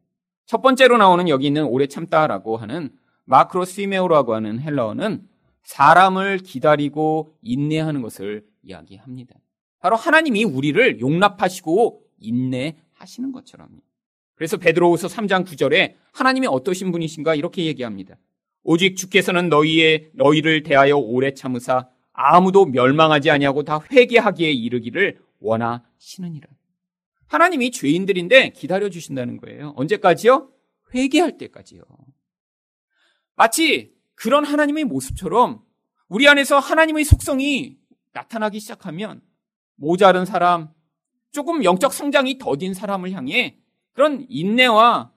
첫 0.45 0.61
번째로 0.61 0.97
나오는 0.97 1.29
여기 1.29 1.47
있는 1.47 1.63
오래 1.63 1.87
참다라고 1.87 2.57
하는 2.57 2.89
마크로시메오라고 3.23 4.33
하는 4.35 4.59
헬러어는 4.59 5.28
사람을 5.63 6.39
기다리고 6.39 7.35
인내하는 7.41 8.01
것을 8.01 8.45
이야기합니다. 8.63 9.35
바로 9.79 9.95
하나님이 9.95 10.43
우리를 10.43 10.99
용납하시고 10.99 12.03
인내하시는 12.19 13.31
것처럼. 13.31 13.69
그래서 14.35 14.57
베드로후서 14.57 15.07
3장 15.07 15.45
9절에 15.45 15.95
하나님이 16.13 16.47
어떠신 16.47 16.91
분이신가 16.91 17.35
이렇게 17.35 17.65
얘기합니다. 17.65 18.15
오직 18.63 18.95
주께서는 18.95 19.49
너희의 19.49 20.11
너희를 20.13 20.63
대하여 20.63 20.97
오래 20.97 21.33
참으사 21.33 21.89
아무도 22.11 22.65
멸망하지 22.65 23.29
아니하고 23.31 23.63
다 23.63 23.79
회개하기에 23.91 24.51
이르기를 24.51 25.19
원하시느니라. 25.39 26.47
하나님이 27.27 27.71
죄인들인데 27.71 28.49
기다려 28.49 28.89
주신다는 28.89 29.37
거예요. 29.37 29.73
언제까지요? 29.77 30.49
회개할 30.93 31.37
때까지요. 31.37 31.83
마치 33.35 33.93
그런 34.19 34.43
하나님의 34.43 34.83
모습처럼 34.83 35.63
우리 36.09 36.27
안에서 36.27 36.59
하나님의 36.59 37.05
속성이 37.05 37.77
나타나기 38.11 38.59
시작하면 38.59 39.21
모자른 39.75 40.25
사람, 40.25 40.73
조금 41.31 41.63
영적 41.63 41.93
성장이 41.93 42.37
더딘 42.37 42.73
사람을 42.73 43.11
향해 43.13 43.57
그런 43.93 44.25
인내와 44.27 45.13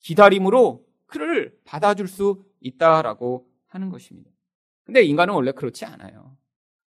기다림으로 0.00 0.84
그를 1.06 1.56
받아줄 1.64 2.08
수 2.08 2.44
있다라고 2.60 3.48
하는 3.68 3.90
것입니다. 3.90 4.28
근데 4.82 5.04
인간은 5.04 5.34
원래 5.34 5.52
그렇지 5.52 5.84
않아요. 5.84 6.36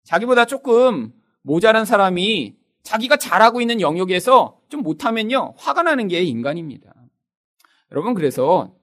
자기보다 0.04 0.44
조금 0.44 1.12
모자란 1.40 1.84
사람이 1.84 2.54
자기가 2.84 3.16
잘하고 3.16 3.60
있는 3.60 3.80
영역에서 3.80 4.60
좀 4.68 4.82
못하면요, 4.82 5.54
화가 5.56 5.82
나는 5.82 6.06
게 6.06 6.22
인간입니다. 6.22 6.94
여러분, 7.90 8.14
그래서 8.14 8.76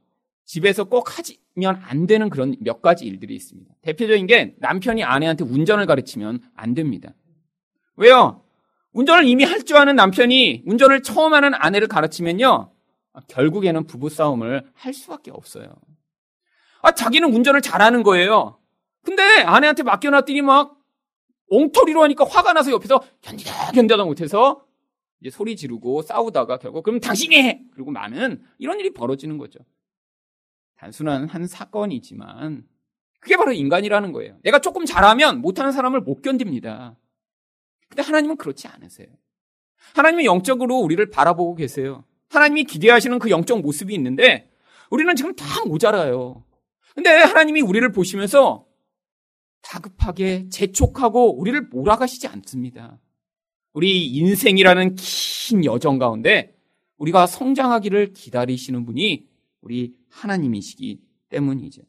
집에서 0.49 0.85
꼭 0.85 1.09
하면 1.55 1.79
안 1.83 2.07
되는 2.07 2.27
그런 2.31 2.55
몇 2.59 2.81
가지 2.81 3.05
일들이 3.05 3.35
있습니다. 3.35 3.71
대표적인 3.83 4.25
게 4.25 4.55
남편이 4.57 5.03
아내한테 5.03 5.43
운전을 5.43 5.85
가르치면 5.85 6.39
안 6.55 6.73
됩니다. 6.73 7.13
왜요? 7.95 8.43
운전을 8.93 9.25
이미 9.27 9.43
할 9.43 9.61
줄 9.63 9.77
아는 9.77 9.95
남편이 9.95 10.63
운전을 10.65 11.03
처음 11.03 11.35
하는 11.35 11.53
아내를 11.53 11.87
가르치면요, 11.87 12.71
결국에는 13.27 13.85
부부싸움을 13.85 14.65
할 14.73 14.91
수밖에 14.91 15.29
없어요. 15.29 15.71
아, 16.81 16.93
자기는 16.93 17.31
운전을 17.31 17.61
잘하는 17.61 18.01
거예요. 18.01 18.57
근데 19.03 19.21
아내한테 19.21 19.83
맡겨놨더니 19.83 20.41
막 20.41 20.79
엉터리로 21.51 22.01
하니까 22.01 22.25
화가 22.25 22.53
나서 22.53 22.71
옆에서 22.71 23.03
견디다 23.21 23.71
견디다 23.73 24.03
못해서 24.03 24.65
이제 25.21 25.29
소리 25.29 25.55
지르고 25.55 26.01
싸우다가 26.01 26.57
결국 26.57 26.81
그럼 26.81 26.99
당신이 26.99 27.35
해! 27.39 27.61
그리고 27.71 27.91
많은 27.91 28.41
이런 28.57 28.79
일이 28.79 28.91
벌어지는 28.91 29.37
거죠. 29.37 29.59
단순한 30.79 31.27
한 31.27 31.45
사건이지만 31.45 32.63
그게 33.19 33.35
바로 33.35 33.51
인간이라는 33.51 34.13
거예요. 34.13 34.37
내가 34.43 34.59
조금 34.59 34.85
잘하면 34.85 35.41
못하는 35.41 35.73
사람을 35.73 35.99
못 36.01 36.21
견딥니다. 36.21 36.97
근데 37.89 38.01
하나님은 38.01 38.37
그렇지 38.37 38.67
않으세요. 38.67 39.07
하나님은 39.95 40.23
영적으로 40.23 40.77
우리를 40.77 41.09
바라보고 41.09 41.55
계세요. 41.55 42.05
하나님이 42.29 42.63
기대하시는 42.63 43.19
그 43.19 43.29
영적 43.29 43.61
모습이 43.61 43.93
있는데 43.95 44.49
우리는 44.89 45.13
지금 45.15 45.35
다 45.35 45.65
모자라요. 45.65 46.45
근데 46.95 47.09
하나님이 47.09 47.61
우리를 47.61 47.91
보시면서 47.91 48.65
다급하게 49.61 50.47
재촉하고 50.49 51.37
우리를 51.37 51.59
몰아가시지 51.69 52.27
않습니다. 52.27 52.99
우리 53.73 54.07
인생이라는 54.07 54.95
긴 54.95 55.65
여정 55.65 55.99
가운데 55.99 56.55
우리가 56.97 57.27
성장하기를 57.27 58.13
기다리시는 58.13 58.85
분이 58.85 59.28
우리 59.61 59.95
하나님이시기 60.09 61.01
때문이죠. 61.29 61.81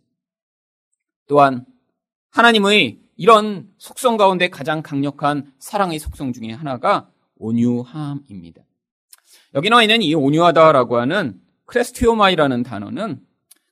또한 1.27 1.65
하나님의 2.31 3.01
이런 3.17 3.71
속성 3.79 4.17
가운데 4.17 4.49
가장 4.49 4.83
강력한 4.83 5.53
사랑의 5.59 5.99
속성 5.99 6.33
중에 6.33 6.53
하나가 6.53 7.11
온유함입니다. 7.37 8.63
여기 9.55 9.69
나와 9.69 9.83
있는 9.83 10.03
이 10.03 10.15
온유하다라고 10.15 10.97
하는 10.99 11.41
크레스티오마이라는 11.67 12.63
단어는 12.63 13.21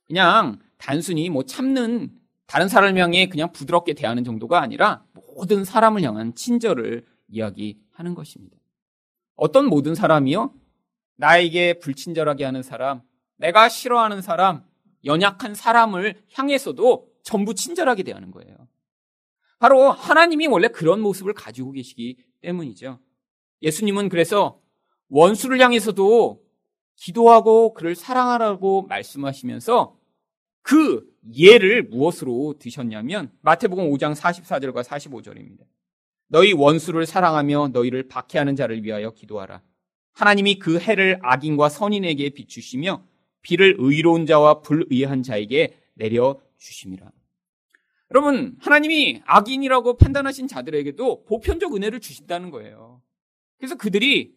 그냥 0.05 0.59
단순히 0.77 1.29
뭐 1.29 1.43
참는 1.43 2.11
다른 2.47 2.67
사람을 2.67 2.99
향해 3.01 3.27
그냥 3.27 3.51
부드럽게 3.51 3.93
대하는 3.93 4.23
정도가 4.23 4.61
아니라 4.61 5.03
모든 5.35 5.63
사람을 5.63 6.01
향한 6.01 6.33
친절을 6.33 7.05
이야기하는 7.27 8.15
것입니다. 8.15 8.57
어떤 9.35 9.67
모든 9.67 9.95
사람이요? 9.95 10.53
나에게 11.15 11.79
불친절하게 11.79 12.45
하는 12.45 12.63
사람, 12.63 13.01
내가 13.39 13.69
싫어하는 13.69 14.21
사람, 14.21 14.63
연약한 15.05 15.55
사람을 15.55 16.21
향해서도 16.33 17.07
전부 17.23 17.55
친절하게 17.55 18.03
대하는 18.03 18.31
거예요. 18.31 18.55
바로 19.59 19.91
하나님이 19.91 20.47
원래 20.47 20.67
그런 20.67 21.01
모습을 21.01 21.33
가지고 21.33 21.71
계시기 21.71 22.17
때문이죠. 22.41 22.99
예수님은 23.61 24.09
그래서 24.09 24.61
원수를 25.09 25.59
향해서도 25.59 26.43
기도하고 26.95 27.73
그를 27.73 27.95
사랑하라고 27.95 28.83
말씀하시면서 28.83 29.97
그 30.61 31.09
예를 31.35 31.83
무엇으로 31.83 32.55
드셨냐면 32.59 33.31
마태복음 33.41 33.89
5장 33.91 34.15
44절과 34.15 34.83
45절입니다. 34.83 35.63
너희 36.27 36.53
원수를 36.53 37.05
사랑하며 37.05 37.69
너희를 37.69 38.07
박해하는 38.07 38.55
자를 38.55 38.83
위하여 38.83 39.11
기도하라. 39.11 39.61
하나님이 40.13 40.59
그 40.59 40.79
해를 40.79 41.19
악인과 41.21 41.69
선인에게 41.69 42.29
비추시며 42.31 43.03
비를 43.41 43.75
의로운 43.79 44.25
자와 44.25 44.61
불의한 44.61 45.23
자에게 45.23 45.77
내려 45.93 46.39
주심이라. 46.57 47.11
여러분, 48.11 48.57
하나님이 48.59 49.21
악인이라고 49.25 49.97
판단하신 49.97 50.47
자들에게도 50.47 51.25
보편적 51.25 51.75
은혜를 51.75 51.99
주신다는 51.99 52.49
거예요. 52.49 53.01
그래서 53.57 53.75
그들이 53.75 54.33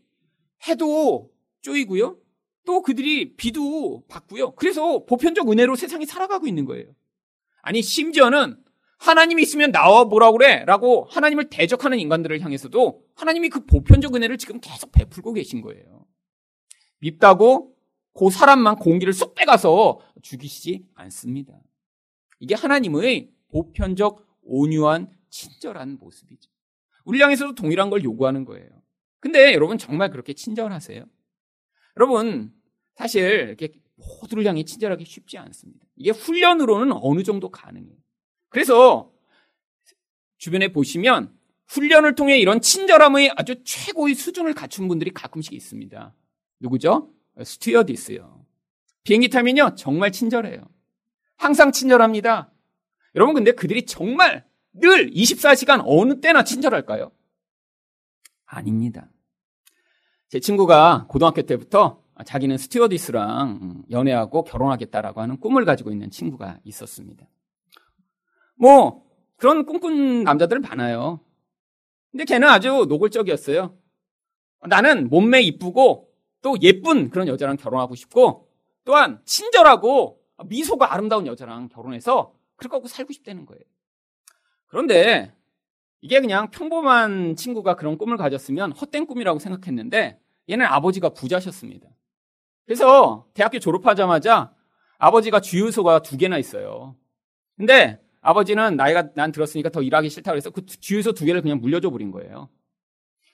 해도 0.69 1.31
쪼이고요. 1.63 2.19
또 2.65 2.83
그들이 2.83 3.35
비도 3.37 4.05
받고요. 4.09 4.53
그래서 4.53 5.05
보편적 5.05 5.51
은혜로 5.51 5.75
세상이 5.77 6.07
살아가고 6.07 6.47
있는 6.47 6.65
거예요. 6.65 6.95
아니, 7.63 7.83
심지어는 7.83 8.57
하나님이 8.99 9.43
있으면 9.43 9.73
나와 9.73 10.05
보라고 10.05 10.39
그래. 10.39 10.65
라고 10.65 11.07
하나님을 11.11 11.49
대적하는 11.51 11.99
인간들을 11.99 12.41
향해서도 12.41 13.03
하나님이 13.15 13.49
그 13.49 13.65
보편적 13.65 14.15
은혜를 14.15 14.39
지금 14.39 14.61
계속 14.61 14.93
베풀고 14.93 15.33
계신 15.33 15.61
거예요. 15.61 16.07
밉다고 16.99 17.72
그 18.15 18.31
사람만 18.31 18.77
공기를 18.77 19.13
쏙 19.13 19.35
빼가서 19.35 20.01
죽이시지 20.23 20.87
않습니다. 20.95 21.55
이게 22.41 22.55
하나님의 22.55 23.31
보편적 23.51 24.27
온유한 24.43 25.11
친절한 25.31 25.99
모습이죠. 25.99 26.51
우리 27.05 27.21
향해서도 27.21 27.55
동일한 27.55 27.91
걸 27.91 28.05
요구하는 28.05 28.45
거예요. 28.45 28.69
근데 29.21 29.55
여러분 29.55 29.79
정말 29.79 30.11
그렇게 30.11 30.33
친절하세요? 30.33 31.05
여러분, 31.97 32.53
사실 32.95 33.23
이렇게 33.49 33.73
모두를 33.95 34.45
향해 34.47 34.65
친절하기 34.65 35.05
쉽지 35.05 35.39
않습니다. 35.39 35.87
이게 35.97 36.11
훈련으로는 36.11 36.93
어느 37.01 37.23
정도 37.23 37.51
가능해요. 37.51 37.97
그래서 38.49 39.13
주변에 40.39 40.73
보시면 40.73 41.37
훈련을 41.69 42.15
통해 42.15 42.39
이런 42.39 42.61
친절함의 42.61 43.35
아주 43.37 43.63
최고의 43.65 44.15
수준을 44.15 44.55
갖춘 44.55 44.89
분들이 44.89 45.11
가끔씩 45.13 45.53
있습니다. 45.53 46.15
누구죠? 46.61 47.13
스튜어디스요. 47.43 48.45
비행기 49.05 49.29
타면요, 49.29 49.75
정말 49.77 50.13
친절해요. 50.13 50.63
항상 51.37 51.73
친절합니다. 51.73 52.53
여러분, 53.15 53.35
근데 53.35 53.53
그들이 53.53 53.85
정말 53.87 54.45
늘 54.73 55.11
24시간 55.11 55.83
어느 55.85 56.21
때나 56.21 56.45
친절할까요? 56.45 57.11
아닙니다. 58.47 59.11
제 60.29 60.41
친구가 60.41 61.07
고등학교 61.09 61.43
때부터 61.43 62.03
자기는 62.25 62.57
스튜어디스랑 62.57 63.85
연애하고 63.91 64.45
결혼하겠다라고 64.45 65.21
하는 65.21 65.41
꿈을 65.41 65.65
가지고 65.65 65.91
있는 65.91 66.11
친구가 66.11 66.61
있었습니다. 66.65 67.27
뭐, 68.55 69.05
그런 69.37 69.67
꿈꾼 69.67 70.23
남자들 70.23 70.61
많아요. 70.61 71.21
근데 72.13 72.25
걔는 72.25 72.49
아주 72.49 72.87
노골적이었어요. 72.89 73.77
나는 74.69 75.09
몸매 75.09 75.41
이쁘고 75.43 76.12
또 76.43 76.57
예쁜 76.61 77.09
그런 77.11 77.29
여자랑 77.29 77.57
결혼하고 77.57 77.95
싶고 77.95 78.49
또한 78.85 79.21
친절하고 79.25 80.21
미소가 80.47 80.93
아름다운 80.93 81.27
여자랑 81.27 81.69
결혼해서 81.69 82.35
그렇게 82.57 82.77
하고 82.77 82.89
살고 82.89 83.13
싶다는 83.13 83.47
거예요. 83.47 83.63
그런데 84.67 85.33
이게 86.01 86.21
그냥 86.21 86.51
평범한 86.51 87.37
친구가 87.37 87.77
그런 87.77 87.97
꿈을 87.97 88.17
가졌으면 88.17 88.73
헛된 88.73 89.07
꿈이라고 89.07 89.39
생각했는데 89.39 90.19
얘는 90.51 90.67
아버지가 90.67 91.11
부자셨습니다. 91.11 91.89
그래서 92.67 93.27
대학교 93.35 93.59
졸업하자마자 93.59 94.53
아버지가 94.99 95.41
주유소가 95.41 96.01
두 96.03 96.17
개나 96.17 96.39
있어요. 96.39 96.97
근데 97.57 98.01
아버지는 98.21 98.77
나이가 98.77 99.13
난 99.15 99.31
들었으니까 99.31 99.69
더 99.69 99.83
일하기 99.83 100.09
싫다 100.09 100.33
그래서 100.33 100.51
그 100.51 100.65
주유소 100.65 101.13
두 101.13 101.25
개를 101.25 101.43
그냥 101.43 101.61
물려줘 101.61 101.91
버린 101.91 102.11
거예요. 102.11 102.49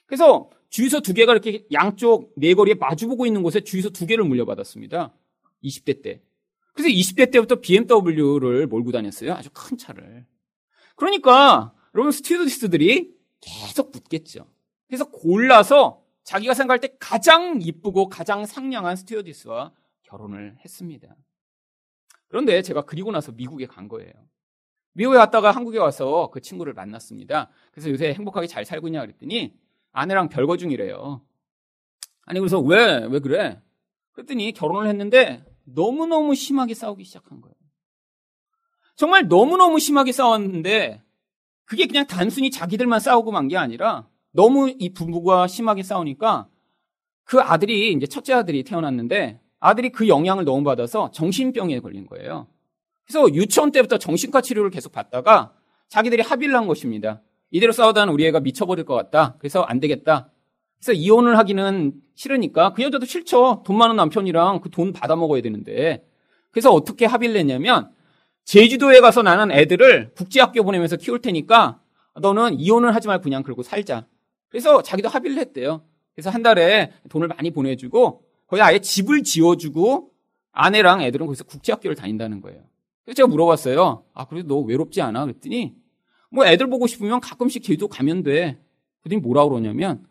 그래서 0.06 0.50
주유소 0.70 1.00
두 1.00 1.14
개가 1.14 1.33
이렇게 1.33 1.66
양쪽 1.72 2.33
네거리에 2.37 2.74
마주보고 2.74 3.26
있는 3.26 3.42
곳에 3.42 3.61
주유소 3.61 3.90
두 3.90 4.07
개를 4.07 4.24
물려받았습니다. 4.24 5.14
20대 5.64 6.02
때. 6.02 6.22
그래서 6.74 6.90
20대 6.90 7.31
때부터 7.33 7.57
BMW를 7.57 8.66
몰고 8.66 8.92
다녔어요. 8.92 9.33
아주 9.33 9.50
큰 9.52 9.76
차를. 9.76 10.26
그러니까 10.94 11.74
여러분 11.94 12.12
스튜디스들이 12.12 13.14
계속 13.40 13.92
붙겠죠. 13.92 14.46
그래서 14.87 15.11
골라서 15.11 16.04
자기가 16.24 16.54
생각할 16.54 16.81
때 16.81 16.94
가장 16.98 17.61
이쁘고 17.61 18.09
가장 18.09 18.44
상냥한 18.44 18.96
스튜어디스와 18.96 19.72
결혼을 20.02 20.57
했습니다. 20.64 21.16
그런데 22.28 22.61
제가 22.62 22.83
그리고 22.83 23.11
나서 23.11 23.33
미국에 23.33 23.66
간 23.66 23.88
거예요. 23.88 24.12
미국에 24.92 25.16
갔다가 25.16 25.50
한국에 25.50 25.78
와서 25.78 26.31
그 26.33 26.40
친구를 26.40 26.74
만났습니다. 26.74 27.50
그래서 27.72 27.90
요새 27.90 28.12
행복하게 28.12 28.46
잘 28.46 28.64
살고 28.64 28.88
있냐 28.88 29.00
그랬더니 29.00 29.54
아내랑 29.92 30.29
별거 30.29 30.57
중이래요. 30.57 31.22
아니 32.27 32.40
그래서 32.40 32.61
왜? 32.61 33.05
왜 33.09 33.18
그래? 33.20 33.61
그랬더니 34.12 34.53
결혼을 34.53 34.88
했는데 34.88 35.44
너무너무 35.64 36.35
심하게 36.35 36.74
싸우기 36.74 37.05
시작한 37.05 37.40
거예요. 37.40 37.55
정말 38.96 39.29
너무너무 39.29 39.79
심하게 39.79 40.12
싸웠는데 40.12 41.03
그게 41.64 41.87
그냥 41.87 42.07
단순히 42.07 42.51
자기들만 42.51 43.01
싸우고 43.01 43.31
만 43.31 43.48
게 43.48 43.57
아니라 43.57 44.09
너무 44.33 44.74
이 44.79 44.92
부부가 44.92 45.46
심하게 45.46 45.83
싸우니까 45.83 46.48
그 47.24 47.40
아들이 47.40 47.92
이제 47.92 48.07
첫째 48.07 48.33
아들이 48.35 48.62
태어났는데 48.64 49.40
아들이 49.61 49.90
그 49.90 50.09
영향을 50.09 50.44
너무 50.44 50.64
받아서 50.64 51.11
정신병에 51.12 51.81
걸린 51.81 52.07
거예요. 52.07 52.46
그래서 53.07 53.33
유치원 53.35 53.72
때부터 53.72 53.98
정신과 53.98 54.40
치료를 54.40 54.70
계속 54.70 54.92
받다가 54.92 55.55
자기들이 55.88 56.22
합의를 56.22 56.55
한 56.55 56.66
것입니다. 56.66 57.22
이대로 57.50 57.72
싸우다는 57.72 58.12
우리 58.12 58.26
애가 58.26 58.40
미쳐버릴 58.40 58.84
것 58.84 58.94
같다. 58.94 59.37
그래서 59.38 59.62
안 59.62 59.80
되겠다. 59.80 60.30
그래서 60.78 60.92
이혼을 60.92 61.38
하기는 61.38 61.92
싫으니까 62.14 62.72
그 62.72 62.82
여자도 62.82 63.06
싫죠. 63.06 63.62
돈 63.64 63.76
많은 63.78 63.96
남편이랑 63.96 64.61
그 64.61 64.70
돈 64.70 64.92
받아 64.92 65.16
먹어야 65.16 65.40
되는데. 65.42 66.04
그래서 66.50 66.72
어떻게 66.72 67.04
합의를 67.06 67.34
냈냐면 67.34 67.90
제주도에 68.44 69.00
가서 69.00 69.22
나는 69.22 69.50
애들을 69.50 70.12
국제학교 70.16 70.62
보내면서 70.62 70.96
키울 70.96 71.20
테니까 71.20 71.80
너는 72.20 72.58
이혼을 72.58 72.94
하지 72.94 73.08
말고 73.08 73.22
그냥 73.24 73.42
그러고 73.42 73.62
살자. 73.62 74.06
그래서 74.48 74.82
자기도 74.82 75.08
합의를 75.08 75.37
했대요. 75.38 75.82
그래서 76.14 76.30
한 76.30 76.42
달에 76.42 76.92
돈을 77.11 77.28
많이 77.28 77.50
보내주고 77.50 78.22
거기 78.46 78.62
아예 78.62 78.78
집을 78.78 79.22
지어주고 79.22 80.11
아내랑 80.52 81.02
애들은 81.02 81.26
거기서 81.26 81.44
국제학교를 81.44 81.94
다닌다는 81.94 82.40
거예요. 82.40 82.62
그래서 83.04 83.16
제가 83.16 83.28
물어봤어요. 83.28 84.04
아, 84.14 84.24
그래도 84.26 84.48
너 84.48 84.61
외롭지 84.61 85.00
않아? 85.02 85.24
그랬더니 85.26 85.74
뭐 86.30 86.46
애들 86.46 86.68
보고 86.68 86.86
싶으면 86.86 87.20
가끔씩 87.20 87.62
걔도 87.62 87.88
가면 87.88 88.22
돼. 88.22 88.58
그랬더니 89.02 89.22
뭐라 89.22 89.44
그러냐면 89.44 90.06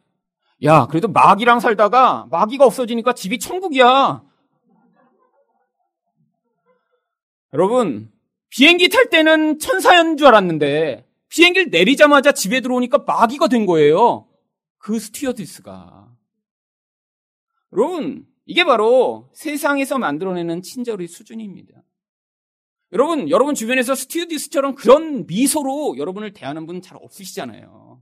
야, 0.64 0.88
그래도 0.88 1.08
마귀랑 1.08 1.60
살다가 1.60 2.28
마귀가 2.32 2.66
없어지니까 2.66 3.14
집이 3.14 3.40
천국이야. 3.40 4.24
여러분, 7.54 8.12
비행기 8.50 8.90
탈 8.90 9.10
때는 9.10 9.60
천사인 9.60 10.18
줄 10.18 10.28
알았는데 10.28 11.06
비행기를 11.30 11.70
내리자마자 11.70 12.32
집에 12.32 12.62
들어오니까 12.62 13.00
마귀가 13.06 13.48
된 13.48 13.66
거예요. 13.66 14.28
그 14.78 15.00
스튜어디스가. 15.00 16.08
여러분, 17.74 18.26
이게 18.46 18.64
바로 18.64 19.30
세상에서 19.34 19.98
만들어내는 20.00 20.62
친절의 20.62 21.08
수준입니다. 21.08 21.84
여러분, 22.94 23.30
여러분 23.30 23.54
주변에서 23.54 23.96
스튜어디스처럼 23.96 24.76
그런 24.76 25.26
미소로 25.28 25.98
여러분을 25.98 26.34
대하는 26.34 26.66
분 26.66 26.82
잘 26.82 26.98
없으시잖아요. 27.02 28.02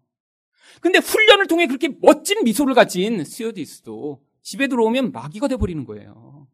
근데 0.82 1.00
훈련을 1.00 1.48
통해 1.48 1.68
그렇게 1.68 1.90
멋진 2.02 2.44
미소를 2.44 2.76
가진 2.76 3.24
스튜어디스도 3.24 4.22
집에 4.42 4.68
들어오면 4.68 5.12
마귀가 5.12 5.48
돼버리는 5.48 5.84
거예요. 5.86 6.48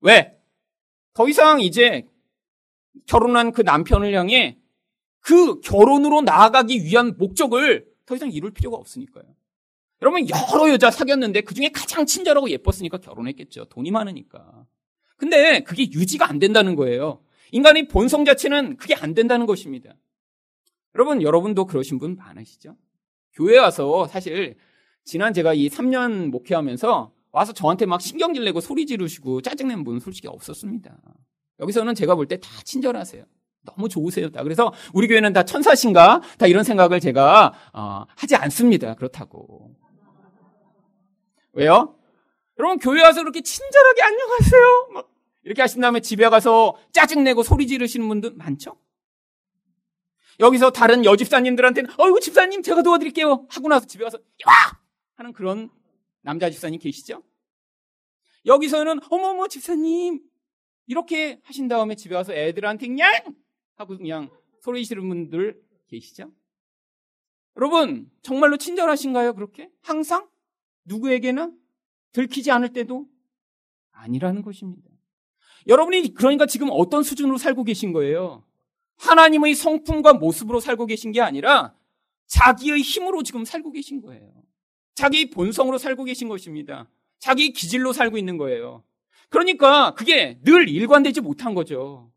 왜? 0.00 0.38
더 1.12 1.28
이상 1.28 1.60
이제 1.60 2.06
결혼한 3.06 3.52
그 3.52 3.60
남편을 3.62 4.14
향해 4.14 4.58
그 5.20 5.60
결혼으로 5.60 6.22
나아가기 6.22 6.84
위한 6.84 7.16
목적을 7.18 7.86
더 8.06 8.14
이상 8.14 8.30
이룰 8.30 8.52
필요가 8.52 8.76
없으니까요. 8.76 9.24
여러분 10.02 10.26
여러 10.28 10.70
여자 10.70 10.90
사귀었는데 10.90 11.42
그 11.42 11.54
중에 11.54 11.70
가장 11.70 12.06
친절하고 12.06 12.50
예뻤으니까 12.50 12.98
결혼했겠죠. 12.98 13.66
돈이 13.66 13.90
많으니까. 13.90 14.66
근데 15.16 15.60
그게 15.60 15.84
유지가 15.84 16.28
안 16.28 16.38
된다는 16.38 16.76
거예요. 16.76 17.23
인간의 17.54 17.86
본성 17.86 18.24
자체는 18.24 18.76
그게 18.78 18.96
안 18.96 19.14
된다는 19.14 19.46
것입니다. 19.46 19.94
여러분 20.96 21.22
여러분도 21.22 21.66
그러신 21.66 22.00
분 22.00 22.16
많으시죠? 22.16 22.76
교회 23.32 23.58
와서 23.58 24.08
사실 24.08 24.56
지난 25.04 25.32
제가 25.32 25.54
이 25.54 25.68
3년 25.68 26.30
목회하면서 26.30 27.12
와서 27.30 27.52
저한테 27.52 27.86
막 27.86 28.00
신경질 28.00 28.44
내고 28.44 28.60
소리 28.60 28.86
지르시고 28.86 29.40
짜증낸 29.42 29.84
분은 29.84 30.00
솔직히 30.00 30.26
없었습니다. 30.26 30.98
여기서는 31.60 31.94
제가 31.94 32.16
볼 32.16 32.26
때 32.26 32.38
다 32.38 32.48
친절하세요. 32.64 33.24
너무 33.62 33.88
좋으세요. 33.88 34.30
다. 34.30 34.42
그래서 34.42 34.72
우리 34.92 35.06
교회는 35.06 35.32
다 35.32 35.44
천사신가? 35.44 36.22
다 36.38 36.46
이런 36.48 36.64
생각을 36.64 36.98
제가 36.98 37.52
어, 37.72 38.04
하지 38.16 38.34
않습니다. 38.34 38.94
그렇다고. 38.94 39.70
왜요? 41.52 41.94
여러분 42.58 42.78
교회 42.80 43.00
와서 43.02 43.20
그렇게 43.20 43.40
친절하게 43.42 44.02
안녕하세요. 44.02 44.88
막 44.94 45.13
이렇게 45.44 45.62
하신 45.62 45.80
다음에 45.80 46.00
집에 46.00 46.28
가서 46.28 46.76
짜증내고 46.92 47.42
소리 47.42 47.66
지르시는 47.66 48.08
분들 48.08 48.32
많죠? 48.34 48.76
여기서 50.40 50.70
다른 50.72 51.04
여집사님들한테는 51.04 51.90
어이구 51.96 52.20
집사님 52.20 52.62
제가 52.62 52.82
도와드릴게요 52.82 53.46
하고 53.48 53.68
나서 53.68 53.86
집에 53.86 54.04
가서 54.04 54.18
와 54.46 54.52
하는 55.14 55.32
그런 55.32 55.70
남자 56.22 56.50
집사님 56.50 56.80
계시죠? 56.80 57.22
여기서는 58.46 59.00
어머머 59.10 59.46
집사님 59.46 60.20
이렇게 60.86 61.40
하신 61.44 61.68
다음에 61.68 61.94
집에 61.94 62.14
와서 62.14 62.32
애들한테 62.34 62.88
그냥 62.88 63.36
하고 63.76 63.96
그냥 63.96 64.30
소리 64.60 64.84
지르는 64.84 65.08
분들 65.08 65.62
계시죠? 65.88 66.32
여러분 67.56 68.10
정말로 68.22 68.56
친절하신가요 68.56 69.34
그렇게? 69.34 69.70
항상? 69.82 70.28
누구에게나? 70.84 71.52
들키지 72.12 72.50
않을 72.50 72.72
때도? 72.72 73.06
아니라는 73.92 74.42
것입니다. 74.42 74.93
여러분이 75.66 76.14
그러니까 76.14 76.46
지금 76.46 76.68
어떤 76.70 77.02
수준으로 77.02 77.38
살고 77.38 77.64
계신 77.64 77.92
거예요? 77.92 78.44
하나님의 78.96 79.54
성품과 79.54 80.14
모습으로 80.14 80.60
살고 80.60 80.86
계신 80.86 81.12
게 81.12 81.20
아니라 81.20 81.74
자기의 82.26 82.80
힘으로 82.80 83.22
지금 83.22 83.44
살고 83.44 83.72
계신 83.72 84.00
거예요. 84.00 84.32
자기 84.94 85.30
본성으로 85.30 85.78
살고 85.78 86.04
계신 86.04 86.28
것입니다. 86.28 86.88
자기 87.18 87.52
기질로 87.52 87.92
살고 87.92 88.18
있는 88.18 88.36
거예요. 88.36 88.84
그러니까 89.28 89.94
그게 89.94 90.38
늘 90.44 90.68
일관되지 90.68 91.20
못한 91.20 91.54
거죠. 91.54 92.12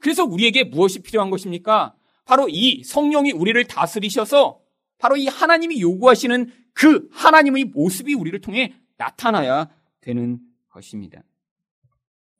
그래서 0.00 0.24
우리에게 0.24 0.64
무엇이 0.64 1.00
필요한 1.00 1.30
것입니까? 1.30 1.94
바로 2.24 2.48
이 2.48 2.82
성령이 2.84 3.32
우리를 3.32 3.62
다스리셔서 3.64 4.60
바로 4.98 5.16
이 5.16 5.26
하나님이 5.26 5.80
요구하시는 5.80 6.52
그 6.74 7.08
하나님의 7.12 7.64
모습이 7.64 8.14
우리를 8.14 8.40
통해 8.40 8.74
나타나야 8.96 9.68
되는 10.00 10.40
것입니다. 10.68 11.22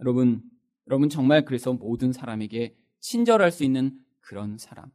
여러분, 0.00 0.42
여러분 0.88 1.08
정말 1.08 1.44
그래서 1.44 1.72
모든 1.72 2.12
사람에게 2.12 2.74
친절할 3.00 3.52
수 3.52 3.64
있는 3.64 3.98
그런 4.20 4.58
사람. 4.58 4.90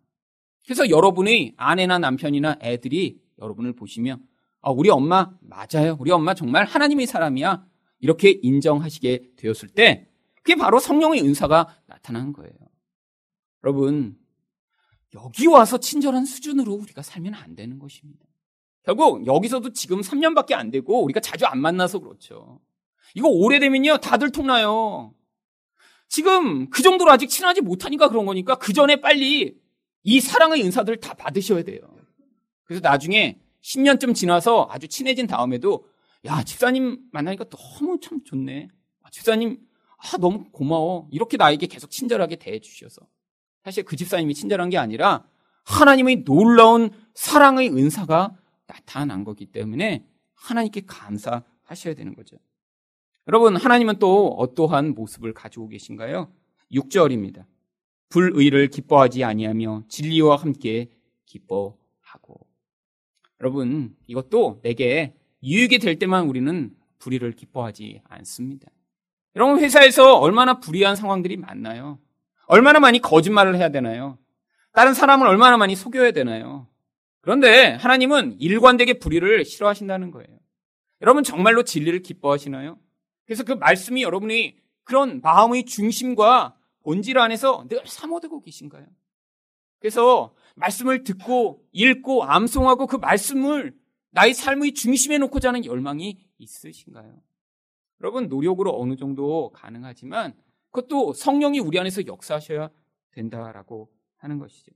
그래서 0.65 0.89
여러분의 0.89 1.53
아내나 1.57 1.99
남편이나 1.99 2.57
애들이 2.61 3.21
여러분을 3.39 3.73
보시며 3.73 4.17
아, 4.61 4.71
우리 4.71 4.89
엄마 4.89 5.31
맞아요. 5.41 5.95
우리 5.99 6.11
엄마 6.11 6.33
정말 6.33 6.65
하나님의 6.65 7.05
사람이야. 7.05 7.65
이렇게 7.99 8.39
인정하시게 8.41 9.33
되었을 9.35 9.69
때 9.69 10.09
그게 10.35 10.55
바로 10.55 10.79
성령의 10.79 11.21
은사가 11.21 11.81
나타난 11.85 12.33
거예요. 12.33 12.51
여러분, 13.63 14.17
여기 15.13 15.47
와서 15.47 15.77
친절한 15.77 16.25
수준으로 16.25 16.73
우리가 16.73 17.03
살면 17.03 17.35
안 17.35 17.55
되는 17.55 17.79
것입니다. 17.79 18.25
결국 18.83 19.25
여기서도 19.25 19.71
지금 19.73 20.01
3년밖에 20.01 20.53
안 20.53 20.71
되고 20.71 21.03
우리가 21.03 21.19
자주 21.19 21.45
안 21.45 21.59
만나서 21.59 21.99
그렇죠. 21.99 22.59
이거 23.15 23.30
오래되면요 23.30 23.97
다들 23.97 24.32
통나요. 24.32 25.13
지금 26.08 26.69
그 26.69 26.84
정도로 26.84 27.12
아직 27.12 27.28
친하지 27.30 27.62
못하니까 27.62 28.10
그런 28.10 28.25
거니까 28.25 28.56
그 28.56 28.73
전에 28.73 29.01
빨리 29.01 29.58
이 30.04 30.21
사랑의 30.21 30.63
은사들을 30.63 30.99
다 30.99 31.15
받으셔야 31.15 31.63
돼요. 31.63 31.80
그래서 32.65 32.82
나중에 32.82 33.39
10년쯤 33.63 34.13
지나서 34.13 34.67
아주 34.69 34.88
친해진 34.88 35.25
다음에도 35.25 35.88
야 36.25 36.43
집사님 36.43 36.99
만나니까 37.12 37.45
너무 37.45 37.99
참 38.01 38.23
좋네. 38.23 38.67
아, 39.01 39.10
집사님 39.10 39.60
아 39.97 40.17
너무 40.17 40.51
고마워. 40.51 41.08
이렇게 41.12 41.38
나에게 41.38 41.67
계속 41.67 41.89
친절하게 41.89 42.36
대해 42.36 42.60
주셔서 42.60 43.01
사실 43.63 43.84
그 43.84 43.95
집사님이 43.95 44.36
친절한 44.36 44.69
게 44.69 44.78
아니라 44.78 45.25
하나님의 45.63 46.25
놀라운 46.25 46.91
사랑의 47.15 47.69
은사가 47.69 48.36
나타난 48.67 49.23
거기 49.23 49.45
때문에 49.45 50.06
하나님께 50.34 50.82
감사하셔야 50.86 51.95
되는 51.95 52.13
거죠. 52.13 52.38
여러분, 53.27 53.55
하나님은 53.55 53.97
또 53.97 54.27
어떠한 54.38 54.93
모습을 54.93 55.33
가지고 55.33 55.67
계신가요? 55.67 56.31
6절입니다. 56.71 57.45
불의를 58.09 58.67
기뻐하지 58.67 59.23
아니하며 59.23 59.85
진리와 59.88 60.35
함께 60.35 60.89
기뻐하고. 61.25 62.45
여러분, 63.41 63.95
이것도 64.05 64.59
내게 64.61 65.15
유익이 65.41 65.79
될 65.79 65.97
때만 65.97 66.27
우리는 66.27 66.75
불의를 66.99 67.31
기뻐하지 67.31 68.01
않습니다. 68.03 68.69
여러분, 69.35 69.59
회사에서 69.59 70.19
얼마나 70.19 70.59
불의한 70.59 70.95
상황들이 70.95 71.38
많나요? 71.38 71.99
얼마나 72.45 72.79
많이 72.79 72.99
거짓말을 72.99 73.55
해야 73.55 73.69
되나요? 73.69 74.19
다른 74.71 74.93
사람을 74.93 75.25
얼마나 75.27 75.57
많이 75.57 75.75
속여야 75.75 76.11
되나요? 76.11 76.67
그런데 77.21 77.71
하나님은 77.71 78.39
일관되게 78.39 78.99
불의를 78.99 79.45
싫어하신다는 79.45 80.11
거예요. 80.11 80.27
여러분 81.01 81.23
정말로 81.23 81.63
진리를 81.63 82.03
기뻐하시나요? 82.03 82.77
그래서 83.25 83.43
그 83.43 83.53
말씀이 83.53 84.03
여러분이 84.03 84.57
그런 84.83 85.21
마음의 85.21 85.65
중심과 85.65 86.55
본질 86.83 87.17
안에서 87.17 87.65
늘 87.67 87.81
사모되고 87.85 88.41
계신가요? 88.41 88.85
그래서 89.79 90.33
말씀을 90.55 91.03
듣고 91.03 91.63
읽고 91.71 92.23
암송하고 92.23 92.88
그 92.88 92.95
말씀을 92.95 93.75
나의 94.11 94.33
삶의 94.33 94.73
중심에 94.73 95.17
놓고자 95.17 95.49
하는 95.49 95.65
열망이 95.65 96.17
있으신가요? 96.38 97.21
여러분 98.01 98.27
노력으로 98.27 98.79
어느 98.79 98.95
정도 98.95 99.51
가능하지만 99.51 100.33
그것도 100.71 101.13
성령이 101.13 101.59
우리 101.59 101.79
안에서 101.79 102.05
역사하셔야 102.05 102.69
된다라고 103.11 103.89
하는 104.17 104.39
것이죠. 104.39 104.71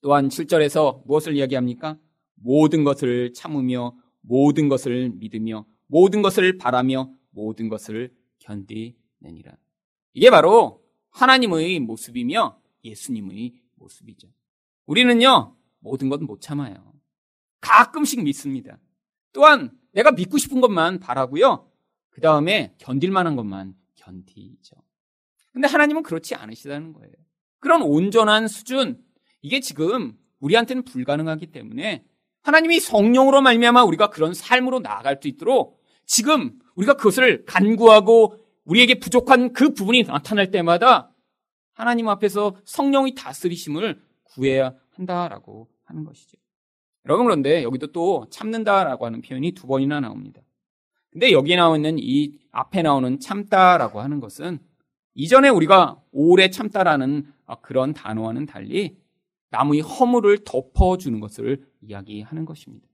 또한 0.00 0.28
7절에서 0.28 1.06
무엇을 1.06 1.36
이야기합니까? 1.36 1.98
모든 2.34 2.84
것을 2.84 3.32
참으며 3.32 3.94
모든 4.20 4.68
것을 4.68 5.10
믿으며 5.14 5.64
모든 5.86 6.22
것을 6.22 6.58
바라며 6.58 7.12
모든 7.32 7.68
것을 7.68 8.14
견디느니라. 8.38 9.56
이게 10.14 10.30
바로 10.30 10.82
하나님의 11.10 11.80
모습이며 11.80 12.60
예수님의 12.84 13.54
모습이죠. 13.76 14.28
우리는요, 14.86 15.56
모든 15.80 16.08
것못 16.08 16.40
참아요. 16.40 16.92
가끔씩 17.60 18.22
믿습니다. 18.22 18.78
또한 19.32 19.70
내가 19.92 20.12
믿고 20.12 20.38
싶은 20.38 20.60
것만 20.60 21.00
바라고요. 21.00 21.70
그 22.10 22.20
다음에 22.20 22.74
견딜 22.78 23.10
만한 23.10 23.36
것만 23.36 23.74
견디죠. 23.94 24.76
근데 25.52 25.68
하나님은 25.68 26.02
그렇지 26.02 26.34
않으시다는 26.34 26.92
거예요. 26.92 27.12
그런 27.58 27.82
온전한 27.82 28.48
수준 28.48 29.02
이게 29.40 29.60
지금 29.60 30.18
우리한테는 30.40 30.84
불가능하기 30.84 31.52
때문에 31.52 32.04
하나님이 32.42 32.80
성령으로 32.80 33.40
말미암아 33.42 33.84
우리가 33.84 34.10
그런 34.10 34.34
삶으로 34.34 34.80
나아갈 34.80 35.18
수 35.22 35.28
있도록 35.28 35.80
지금 36.04 36.58
우리가 36.74 36.94
그것을 36.94 37.44
간구하고 37.44 38.36
우리에게 38.64 38.98
부족한 38.98 39.52
그 39.52 39.74
부분이 39.74 40.04
나타날 40.04 40.50
때마다 40.50 41.10
하나님 41.72 42.08
앞에서 42.08 42.56
성령이 42.64 43.14
다스리심을 43.14 44.00
구해야 44.24 44.74
한다라고 44.90 45.68
하는 45.84 46.04
것이죠. 46.04 46.36
여러분 47.06 47.26
그런데 47.26 47.62
여기도 47.62 47.88
또 47.88 48.26
참는다라고 48.30 49.06
하는 49.06 49.22
표현이 49.22 49.52
두 49.52 49.66
번이나 49.66 50.00
나옵니다. 50.00 50.40
근데 51.10 51.32
여기에 51.32 51.56
나와 51.56 51.76
있는 51.76 51.96
이 51.98 52.38
앞에 52.52 52.82
나오는 52.82 53.18
참다라고 53.18 54.00
하는 54.00 54.20
것은 54.20 54.60
이전에 55.14 55.48
우리가 55.48 56.00
오래 56.10 56.48
참다라는 56.48 57.30
그런 57.60 57.92
단어와는 57.92 58.46
달리 58.46 58.96
나무의 59.50 59.82
허물을 59.82 60.44
덮어주는 60.44 61.20
것을 61.20 61.66
이야기하는 61.82 62.46
것입니다. 62.46 62.88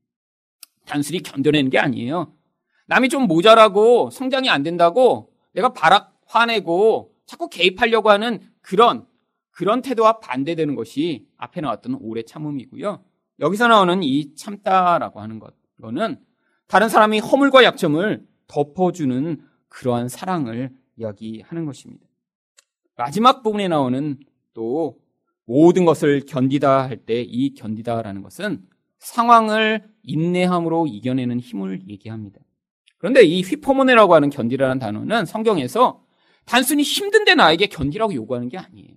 단순히 0.85 1.23
견뎌내는 1.23 1.71
게 1.71 1.79
아니에요. 1.79 2.35
남이 2.89 3.09
좀 3.09 3.27
모자라고 3.27 4.11
성장이 4.11 4.51
안 4.51 4.63
된다고 4.63 5.33
내가 5.53 5.73
바락 5.73 6.19
화내고 6.27 7.15
자꾸 7.27 7.49
개입하려고 7.49 8.11
하는 8.11 8.41
그런 8.61 9.07
그런 9.51 9.83
태도와 9.83 10.21
반대되는 10.21 10.75
것이 10.75 11.27
앞에 11.37 11.61
나왔던 11.61 11.99
오래 12.01 12.23
참음이고요. 12.23 13.05
여기서 13.41 13.69
나오는 13.69 14.03
이 14.03 14.35
참다라고 14.35 15.21
하는 15.21 15.39
것, 15.39 15.55
이거는 15.79 16.19
다른 16.67 16.89
사람이 16.89 17.21
허물과 17.21 17.65
약점을 17.65 18.27
덮어주는 18.47 19.43
그러한 19.69 20.09
사랑을 20.09 20.71
이야기하는 20.97 21.65
것입니다. 21.67 22.07
마지막 22.97 23.43
부분에 23.43 23.69
나오는 23.69 24.19
또 24.55 24.99
모든 25.45 25.85
것을 25.85 26.25
견디다 26.27 26.89
할 26.89 27.05
때 27.07 27.23
이 27.23 27.55
견디다라는 27.55 28.23
것은 28.23 28.67
상황을 28.99 29.89
인내함으로 30.03 30.87
이겨내는 30.87 31.41
힘을 31.41 31.83
얘기합니다. 31.89 32.41
그런데 32.99 33.23
이 33.23 33.43
휘포모네라고 33.43 34.15
하는 34.15 34.29
견디라는 34.31 34.79
단어는 34.79 35.25
성경에서 35.25 36.03
단순히 36.45 36.83
힘든데 36.83 37.35
나에게 37.35 37.67
견디라고 37.67 38.15
요구하는 38.15 38.49
게 38.49 38.59
아니에요. 38.59 38.95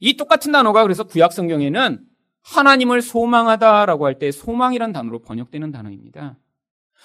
이 0.00 0.16
똑같은 0.16 0.52
단어가 0.52 0.82
그래서 0.82 1.04
구약 1.04 1.32
성경에는 1.32 2.00
하나님을 2.42 3.02
소망하다라고 3.02 4.06
할 4.06 4.18
때 4.18 4.32
소망이란 4.32 4.92
단어로 4.92 5.20
번역되는 5.20 5.70
단어입니다. 5.70 6.38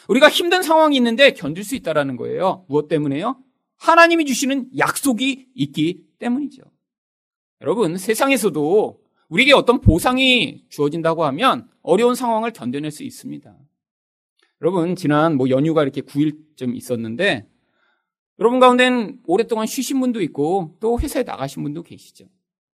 우리가 0.08 0.30
힘든 0.30 0.62
상황이 0.62 0.96
있는데 0.98 1.32
견딜 1.32 1.64
수 1.64 1.76
있다라는 1.76 2.16
거예요. 2.16 2.66
무엇 2.70 2.88
때문에요? 2.88 3.38
하나님이 3.78 4.26
주시는 4.26 4.70
약속이 4.78 5.48
있기 5.54 6.04
때문이죠. 6.20 6.62
여러분, 7.62 7.98
세상에서도 7.98 9.00
우리에게 9.30 9.54
어떤 9.54 9.82
보상이 9.82 10.64
주어진다고 10.70 11.26
하면 11.26 11.68
어려운 11.82 12.16
상황을 12.16 12.52
견뎌낼 12.52 12.92
수 12.92 13.04
있습니다. 13.04 13.54
여러분, 14.62 14.96
지난 14.96 15.36
뭐 15.36 15.50
연휴가 15.50 15.84
이렇게 15.84 16.02
9일쯤 16.02 16.76
있었는데 16.76 17.48
여러분 18.40 18.60
가운데는 18.60 19.20
오랫동안 19.28 19.66
쉬신 19.66 20.00
분도 20.00 20.22
있고 20.22 20.76
또 20.80 21.00
회사에 21.00 21.24
나가신 21.24 21.64
분도 21.64 21.84
계시죠. 21.84 22.26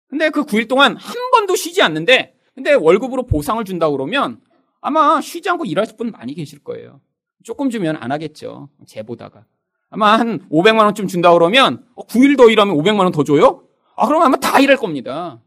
근데 0.07 0.29
그 0.29 0.43
9일 0.43 0.67
동안 0.67 0.95
한 0.95 1.15
번도 1.31 1.55
쉬지 1.55 1.81
않는데 1.81 2.35
근데 2.53 2.73
월급으로 2.73 3.25
보상을 3.25 3.63
준다 3.65 3.89
그러면 3.89 4.39
아마 4.81 5.19
쉬지 5.21 5.49
않고 5.49 5.65
일하실 5.65 5.97
분 5.97 6.11
많이 6.11 6.33
계실 6.33 6.59
거예요. 6.63 7.01
조금 7.43 7.69
주면 7.69 7.97
안 7.97 8.11
하겠죠. 8.11 8.69
제보다가. 8.85 9.45
아마 9.89 10.19
한 10.19 10.47
500만 10.49 10.83
원쯤 10.85 11.07
준다 11.07 11.33
그러면 11.33 11.85
9일 11.95 12.33
어, 12.33 12.37
더 12.37 12.49
일하면 12.49 12.75
500만 12.77 12.99
원 12.99 13.11
더 13.11 13.23
줘요? 13.23 13.63
아, 13.95 14.05
그럼 14.05 14.21
아마 14.21 14.37
다 14.37 14.59
일할 14.59 14.77
겁니다. 14.77 15.41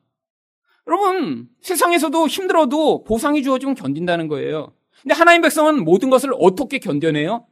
여러분, 0.87 1.49
세상에서도 1.61 2.27
힘들어도 2.27 3.05
보상이 3.05 3.43
주어지면 3.43 3.75
견딘다는 3.77 4.29
거예요. 4.29 4.73
근데 5.03 5.15
하나님 5.15 5.43
백성은 5.43 5.85
모든 5.85 6.11
것을 6.11 6.33
어떻게 6.39 6.79
견뎌내요? 6.79 7.47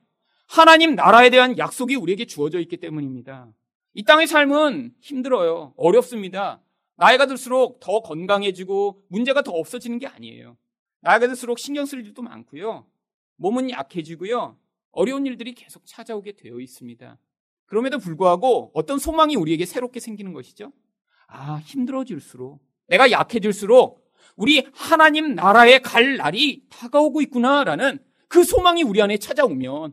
하나님 0.46 0.94
나라에 0.94 1.30
대한 1.30 1.58
약속이 1.58 1.96
우리에게 1.96 2.24
주어져 2.26 2.58
있기 2.60 2.78
때문입니다. 2.78 3.48
이 3.94 4.04
땅의 4.04 4.26
삶은 4.26 4.94
힘들어요. 5.00 5.74
어렵습니다. 5.76 6.62
나이가 6.96 7.26
들수록 7.26 7.80
더 7.80 8.00
건강해지고 8.00 9.02
문제가 9.08 9.42
더 9.42 9.52
없어지는 9.52 9.98
게 9.98 10.06
아니에요. 10.06 10.56
나이가 11.00 11.26
들수록 11.26 11.58
신경 11.58 11.86
쓸 11.86 12.04
일도 12.04 12.22
많고요. 12.22 12.86
몸은 13.36 13.70
약해지고요. 13.70 14.58
어려운 14.90 15.26
일들이 15.26 15.54
계속 15.54 15.86
찾아오게 15.86 16.32
되어 16.32 16.58
있습니다. 16.60 17.18
그럼에도 17.66 17.98
불구하고 17.98 18.72
어떤 18.74 18.98
소망이 18.98 19.36
우리에게 19.36 19.64
새롭게 19.64 20.00
생기는 20.00 20.32
것이죠? 20.32 20.72
아, 21.28 21.58
힘들어질수록, 21.58 22.60
내가 22.88 23.10
약해질수록 23.10 24.07
우리 24.38 24.64
하나님 24.72 25.34
나라에 25.34 25.80
갈 25.80 26.16
날이 26.16 26.64
다가오고 26.70 27.22
있구나라는 27.22 27.98
그 28.28 28.44
소망이 28.44 28.84
우리 28.84 29.02
안에 29.02 29.18
찾아오면 29.18 29.92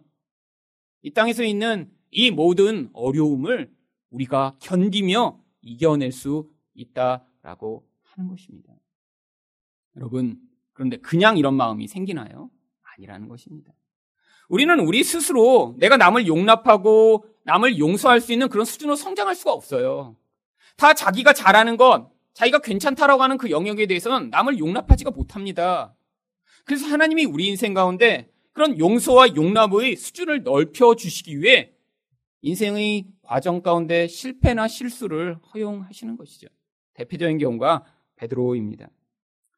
이 1.02 1.14
땅에서 1.14 1.44
있는 1.44 1.92
이 2.12 2.30
모든 2.30 2.92
어려움을 2.94 3.74
우리가 4.12 4.56
견디며 4.62 5.40
이겨낼 5.62 6.12
수 6.12 6.48
있다라고 6.76 7.88
하는 8.04 8.30
것입니다. 8.30 8.72
여러분, 9.96 10.40
그런데 10.74 10.98
그냥 10.98 11.38
이런 11.38 11.56
마음이 11.56 11.88
생기나요? 11.88 12.52
아니라는 12.84 13.28
것입니다. 13.28 13.74
우리는 14.48 14.80
우리 14.80 15.04
스스로 15.04 15.76
내가 15.80 15.98
남을 15.98 16.28
용납하고 16.28 17.26
남을 17.46 17.80
용서할 17.80 18.22
수 18.22 18.32
있는 18.32 18.48
그런 18.50 18.64
수준으로 18.64 18.96
성장할 18.96 19.34
수가 19.34 19.54
없어요. 19.54 20.16
다 20.78 20.94
자기가 20.94 21.34
잘하는 21.34 21.78
것, 21.78 22.12
자기가 22.36 22.60
괜찮다라고 22.60 23.24
하는 23.24 23.38
그 23.38 23.50
영역에 23.50 23.88
대해서는 23.88 24.30
남을 24.30 24.60
용납하지가 24.60 25.12
못합니다. 25.12 25.96
그래서 26.66 26.86
하나님이 26.86 27.26
우리 27.26 27.48
인생 27.48 27.74
가운데 27.74 28.30
그런 28.54 28.78
용서와 28.78 29.36
용납의 29.36 29.96
수준을 29.96 30.44
넓혀 30.44 30.96
주시기 30.96 31.42
위해 31.42 31.72
인생의 32.42 33.08
과정 33.22 33.62
가운데 33.62 34.08
실패나 34.08 34.68
실수를 34.68 35.36
허용하시는 35.54 36.16
것이죠. 36.18 36.48
대표적인 36.94 37.38
경우가 37.38 37.86
베드로입니다. 38.18 38.90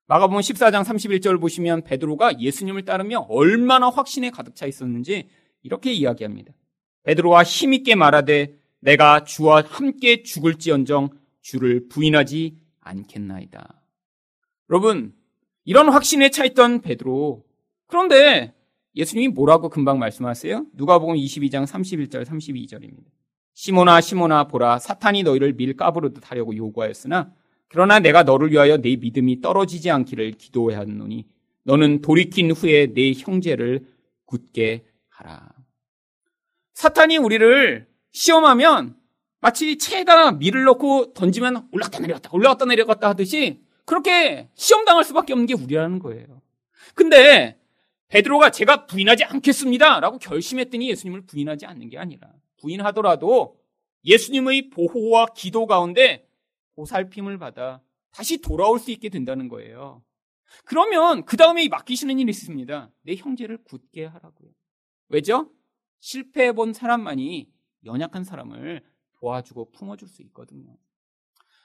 마가복음 0.06 0.40
14장 0.40 0.84
31절 0.84 1.42
보시면 1.42 1.84
베드로가 1.84 2.40
예수님을 2.40 2.86
따르며 2.86 3.26
얼마나 3.30 3.90
확신에 3.90 4.30
가득 4.30 4.56
차 4.56 4.66
있었는지 4.66 5.28
이렇게 5.64 5.92
이야기합니다. 5.92 6.54
베드로와 7.04 7.44
힘있게 7.44 7.96
말하되 7.96 8.56
내가 8.80 9.24
주와 9.24 9.64
함께 9.66 10.24
죽을지언정 10.24 11.10
주를 11.42 11.88
부인하지 11.90 12.67
않겠나이다. 12.88 13.82
여러분, 14.70 15.14
이런 15.64 15.90
확신에 15.90 16.30
차 16.30 16.46
있던 16.46 16.82
베드로. 16.82 17.46
그런데 17.88 18.54
예수님이 18.96 19.30
뭐라고 19.30 19.70
금방 19.70 20.00
말씀하세요? 20.00 20.66
누가복음 20.74 21.16
22장 21.16 21.66
31절 21.66 22.26
32절입니다. 22.26 23.06
시모나 23.54 24.02
시모나 24.02 24.48
보라 24.48 24.80
사탄이 24.80 25.24
너희를 25.24 25.54
밀가부르듯 25.54 26.30
하려고 26.30 26.56
요구하였으나 26.56 27.34
그러나 27.70 28.00
내가 28.00 28.24
너를 28.24 28.52
위하여 28.52 28.78
내 28.78 28.96
믿음이 28.96 29.42
떨어지지 29.42 29.90
않기를 29.90 30.32
기도하노니 30.34 31.26
너는 31.64 32.02
돌이킨 32.02 32.52
후에 32.52 32.94
내 32.94 33.14
형제를 33.14 33.86
굳게 34.26 34.86
하라. 35.10 35.52
사탄이 36.74 37.18
우리를 37.18 37.88
시험하면 38.12 38.96
마치 39.40 39.78
채에다 39.78 40.34
밀을 40.34 40.64
넣고 40.64 41.14
던지면 41.14 41.70
올라갔다 41.72 42.00
내려갔다 42.00 42.30
올라갔다 42.34 42.66
내려갔다 42.66 43.10
하듯이 43.10 43.62
그렇게 43.86 44.50
시험당할 44.56 45.04
수밖에 45.04 45.34
없는 45.34 45.46
게 45.46 45.54
우리라는 45.54 46.00
거예요. 46.00 46.42
근데 46.94 47.60
베드로가 48.10 48.52
제가 48.52 48.86
부인하지 48.86 49.26
않겠습니다. 49.26 50.00
라고 50.00 50.18
결심했더니 50.18 50.90
예수님을 50.90 51.26
부인하지 51.26 51.66
않는 51.66 51.90
게 51.90 51.98
아니라 51.98 52.32
부인하더라도 52.58 53.60
예수님의 54.06 54.70
보호와 54.70 55.28
기도 55.36 55.68
가운데 55.68 56.28
보살핌을 56.76 57.38
받아 57.38 57.82
다시 58.12 58.42
돌아올 58.42 58.80
수 58.80 58.92
있게 58.92 59.10
된다는 59.10 59.48
거예요. 59.48 60.04
그러면 60.64 61.26
그 61.26 61.38
다음에 61.38 61.68
맡기시는 61.68 62.20
일이 62.20 62.30
있습니다. 62.30 62.90
내 63.04 63.16
형제를 63.16 63.60
굳게 63.64 64.06
하라고요. 64.06 64.50
왜죠? 65.10 65.52
실패해 66.00 66.54
본 66.54 66.74
사람만이 66.74 67.50
연약한 67.86 68.24
사람을 68.24 68.84
도와주고 69.20 69.72
품어줄 69.72 70.08
수 70.08 70.22
있거든요. 70.24 70.76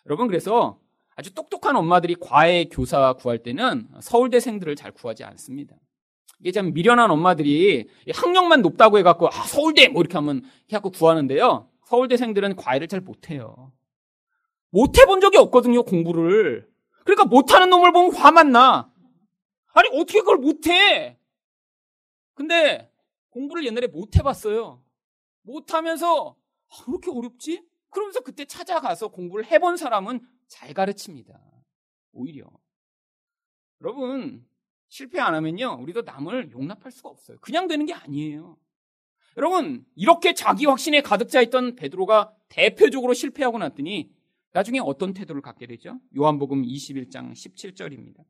여러분 0.06 0.26
그래서 0.26 0.80
아주 1.14 1.34
똑똑한 1.34 1.76
엄마들이 1.76 2.14
과외 2.14 2.64
교사 2.64 3.12
구할 3.14 3.42
때는 3.42 3.88
서울대생들을 4.00 4.76
잘 4.76 4.92
구하지 4.92 5.24
않습니다. 5.24 5.76
이게 6.40 6.50
참 6.50 6.72
미련한 6.72 7.10
엄마들이 7.10 7.88
학력만 8.12 8.62
높다고 8.62 8.98
해갖고 8.98 9.28
아 9.28 9.30
서울대 9.30 9.88
뭐 9.88 10.00
이렇게 10.00 10.16
하면 10.16 10.42
해갖고 10.68 10.90
구하는데요. 10.90 11.70
서울대생들은 11.84 12.56
과외를 12.56 12.88
잘 12.88 13.00
못해요. 13.00 13.72
못해본 14.70 15.20
적이 15.20 15.36
없거든요 15.38 15.84
공부를. 15.84 16.68
그러니까 17.04 17.26
못하는 17.26 17.68
놈을 17.70 17.92
보면 17.92 18.14
화만 18.14 18.50
나. 18.50 18.90
아니 19.74 19.88
어떻게 19.92 20.20
그걸 20.20 20.38
못해? 20.38 21.18
근데 22.34 22.90
공부를 23.30 23.64
옛날에 23.66 23.86
못 23.86 24.16
해봤어요. 24.16 24.82
못하면서 25.42 26.36
아, 26.72 26.84
왜 26.86 26.92
이렇게 26.92 27.10
어렵지? 27.10 27.64
그러면서 27.90 28.20
그때 28.20 28.44
찾아가서 28.44 29.08
공부를 29.08 29.44
해본 29.44 29.76
사람은 29.76 30.20
잘 30.48 30.72
가르칩니다. 30.72 31.38
오히려. 32.12 32.50
여러분, 33.82 34.46
실패 34.88 35.20
안 35.20 35.34
하면요, 35.34 35.78
우리도 35.80 36.02
남을 36.02 36.52
용납할 36.52 36.90
수가 36.90 37.10
없어요. 37.10 37.38
그냥 37.40 37.68
되는 37.68 37.84
게 37.84 37.92
아니에요. 37.92 38.56
여러분, 39.36 39.84
이렇게 39.94 40.34
자기 40.34 40.66
확신에 40.66 41.00
가득 41.00 41.28
차 41.28 41.40
있던 41.42 41.76
베드로가 41.76 42.34
대표적으로 42.48 43.14
실패하고 43.14 43.58
났더니 43.58 44.12
나중에 44.52 44.78
어떤 44.78 45.14
태도를 45.14 45.40
갖게 45.40 45.66
되죠? 45.66 45.98
요한복음 46.16 46.62
21장 46.62 47.32
17절입니다. 47.32 48.24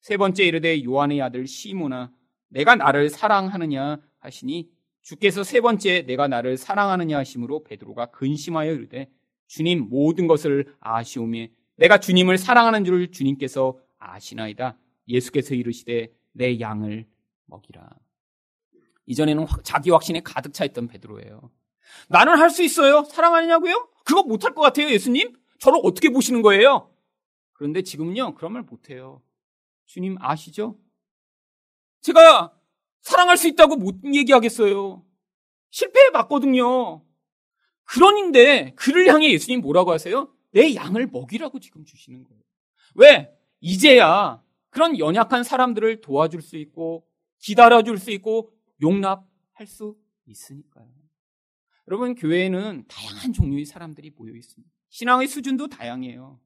세 0.00 0.16
번째 0.16 0.44
이르되 0.44 0.82
요한의 0.84 1.22
아들 1.22 1.46
시모나 1.46 2.12
내가 2.48 2.74
나를 2.74 3.10
사랑하느냐 3.10 4.00
하시니 4.18 4.68
주께서 5.02 5.42
세 5.42 5.60
번째 5.60 6.02
내가 6.02 6.28
나를 6.28 6.56
사랑하느냐 6.56 7.18
하심으로 7.18 7.64
베드로가 7.64 8.06
근심하여 8.06 8.72
이르되 8.72 9.10
주님 9.46 9.88
모든 9.88 10.26
것을 10.26 10.74
아시오매 10.80 11.50
내가 11.76 11.98
주님을 11.98 12.38
사랑하는 12.38 12.84
줄을 12.84 13.10
주님께서 13.10 13.78
아시나이다. 13.98 14.76
예수께서 15.08 15.54
이르시되 15.54 16.12
내 16.32 16.60
양을 16.60 17.06
먹이라. 17.46 17.88
이전에는 19.06 19.46
자기 19.64 19.90
확신에 19.90 20.20
가득 20.20 20.52
차 20.52 20.64
있던 20.66 20.86
베드로예요. 20.88 21.50
나는 22.08 22.38
할 22.38 22.50
수 22.50 22.62
있어요. 22.62 23.02
사랑하느냐고요? 23.04 23.88
그거 24.04 24.22
못할 24.22 24.54
것 24.54 24.62
같아요, 24.62 24.88
예수님? 24.90 25.34
저를 25.58 25.80
어떻게 25.82 26.10
보시는 26.10 26.42
거예요? 26.42 26.94
그런데 27.54 27.82
지금은요, 27.82 28.34
그런 28.34 28.52
말 28.52 28.62
못해요. 28.62 29.22
주님 29.86 30.16
아시죠? 30.20 30.78
제가 32.02 32.54
사랑할 33.02 33.36
수 33.36 33.48
있다고 33.48 33.76
못 33.76 33.96
얘기하겠어요. 34.04 35.04
실패해 35.70 36.10
봤거든요. 36.10 37.04
그런데 37.84 38.72
그를 38.76 39.08
향해 39.08 39.32
예수님 39.32 39.60
뭐라고 39.60 39.92
하세요? 39.92 40.32
내 40.52 40.74
양을 40.74 41.08
먹이라고 41.08 41.58
지금 41.60 41.84
주시는 41.84 42.24
거예요. 42.24 42.42
왜? 42.94 43.32
이제야 43.60 44.42
그런 44.70 44.98
연약한 44.98 45.44
사람들을 45.44 46.00
도와줄 46.00 46.42
수 46.42 46.56
있고 46.56 47.06
기다려줄 47.38 47.98
수 47.98 48.10
있고 48.12 48.52
용납할 48.82 49.66
수 49.66 49.96
있으니까요. 50.26 50.88
여러분 51.88 52.14
교회에는 52.14 52.84
다양한 52.88 53.32
종류의 53.32 53.64
사람들이 53.64 54.10
모여 54.16 54.34
있습니다. 54.34 54.72
신앙의 54.90 55.26
수준도 55.26 55.68
다양해요. 55.68 56.40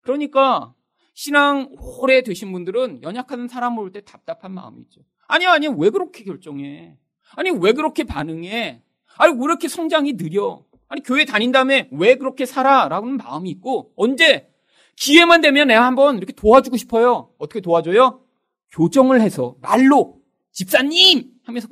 그러니까 0.00 0.74
신앙 1.14 1.74
오래 1.78 2.22
되신 2.22 2.52
분들은 2.52 3.02
연약한 3.02 3.48
사람 3.48 3.76
볼때 3.76 4.02
답답한 4.02 4.52
마음이 4.52 4.82
있죠. 4.82 5.02
아니요, 5.30 5.50
아니요. 5.50 5.70
왜 5.78 5.90
그렇게 5.90 6.24
결정해? 6.24 6.96
아니, 7.36 7.50
왜 7.50 7.72
그렇게 7.72 8.02
반응해? 8.02 8.82
아니, 9.16 9.32
왜 9.32 9.44
이렇게 9.44 9.68
성장이 9.68 10.16
느려? 10.16 10.64
아니, 10.88 11.02
교회 11.02 11.24
다닌 11.24 11.52
다음에 11.52 11.88
왜 11.92 12.16
그렇게 12.16 12.46
살아? 12.46 12.88
라는 12.88 13.16
마음이 13.16 13.48
있고, 13.50 13.92
언제? 13.94 14.52
기회만 14.96 15.40
되면 15.40 15.68
내가 15.68 15.86
한번 15.86 16.16
이렇게 16.16 16.32
도와주고 16.32 16.76
싶어요. 16.76 17.32
어떻게 17.38 17.60
도와줘요? 17.60 18.24
교정을 18.72 19.20
해서, 19.20 19.56
말로, 19.60 20.20
집사님! 20.50 21.30
하면서. 21.44 21.68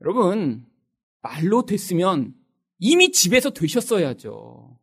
여러분, 0.00 0.64
말로 1.20 1.66
됐으면 1.66 2.34
이미 2.78 3.10
집에서 3.10 3.50
되셨어야죠. 3.50 4.78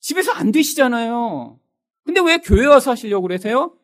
집에서 0.00 0.32
안 0.32 0.52
되시잖아요. 0.52 1.60
근데 2.04 2.20
왜 2.22 2.38
교회 2.38 2.64
와서 2.64 2.92
하시려고 2.92 3.28
그러세요? 3.28 3.76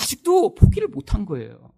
아직도 0.00 0.54
포기를 0.54 0.88
못한 0.88 1.26
거예요. 1.26 1.71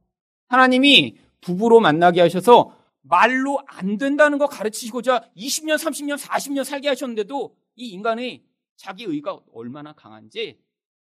하나님이 0.54 1.18
부부로 1.40 1.80
만나게 1.80 2.20
하셔서 2.20 2.78
말로 3.02 3.60
안 3.66 3.98
된다는 3.98 4.38
거 4.38 4.46
가르치시고자 4.46 5.30
20년, 5.36 5.74
30년, 5.76 6.16
40년 6.16 6.64
살게 6.64 6.88
하셨는데도 6.88 7.56
이 7.74 7.88
인간의 7.88 8.44
자기 8.76 9.04
의가 9.04 9.40
얼마나 9.52 9.92
강한지 9.92 10.60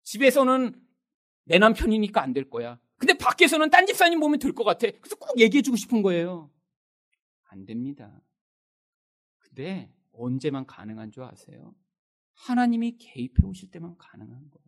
집에서는 0.02 0.74
내 1.44 1.58
남편이니까 1.58 2.20
안 2.22 2.32
될 2.32 2.50
거야. 2.50 2.78
근데 2.98 3.14
밖에서는 3.16 3.70
딴 3.70 3.86
집사님 3.86 4.18
보면 4.20 4.38
될 4.40 4.52
것 4.52 4.64
같아. 4.64 4.88
그래서 5.00 5.16
꼭 5.16 5.38
얘기해주고 5.38 5.76
싶은 5.76 6.02
거예요. 6.02 6.50
안 7.44 7.64
됩니다. 7.64 8.20
근데 9.38 9.90
언제만 10.12 10.66
가능한 10.66 11.12
줄 11.12 11.22
아세요? 11.22 11.74
하나님이 12.34 12.96
개입해 12.98 13.44
오실 13.44 13.70
때만 13.70 13.96
가능한 13.96 14.50
거예요. 14.50 14.65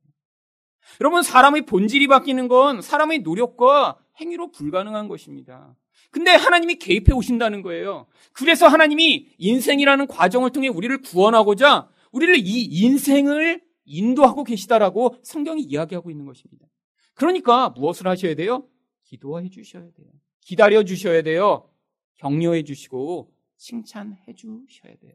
여러분, 1.00 1.22
사람의 1.22 1.66
본질이 1.66 2.08
바뀌는 2.08 2.48
건 2.48 2.80
사람의 2.82 3.20
노력과 3.20 3.98
행위로 4.20 4.50
불가능한 4.50 5.08
것입니다. 5.08 5.76
근데 6.10 6.30
하나님이 6.30 6.76
개입해 6.76 7.12
오신다는 7.12 7.62
거예요. 7.62 8.06
그래서 8.32 8.66
하나님이 8.66 9.28
인생이라는 9.38 10.06
과정을 10.06 10.50
통해 10.50 10.68
우리를 10.68 10.96
구원하고자 11.02 11.88
우리를 12.12 12.36
이 12.38 12.64
인생을 12.64 13.62
인도하고 13.84 14.44
계시다라고 14.44 15.16
성경이 15.22 15.62
이야기하고 15.62 16.10
있는 16.10 16.24
것입니다. 16.24 16.66
그러니까 17.14 17.70
무엇을 17.70 18.06
하셔야 18.06 18.34
돼요? 18.34 18.66
기도해 19.04 19.48
주셔야 19.50 19.82
돼요. 19.82 20.08
기다려 20.40 20.84
주셔야 20.84 21.22
돼요. 21.22 21.68
격려해 22.16 22.64
주시고 22.64 23.32
칭찬해 23.56 24.34
주셔야 24.34 24.94
돼요. 25.00 25.14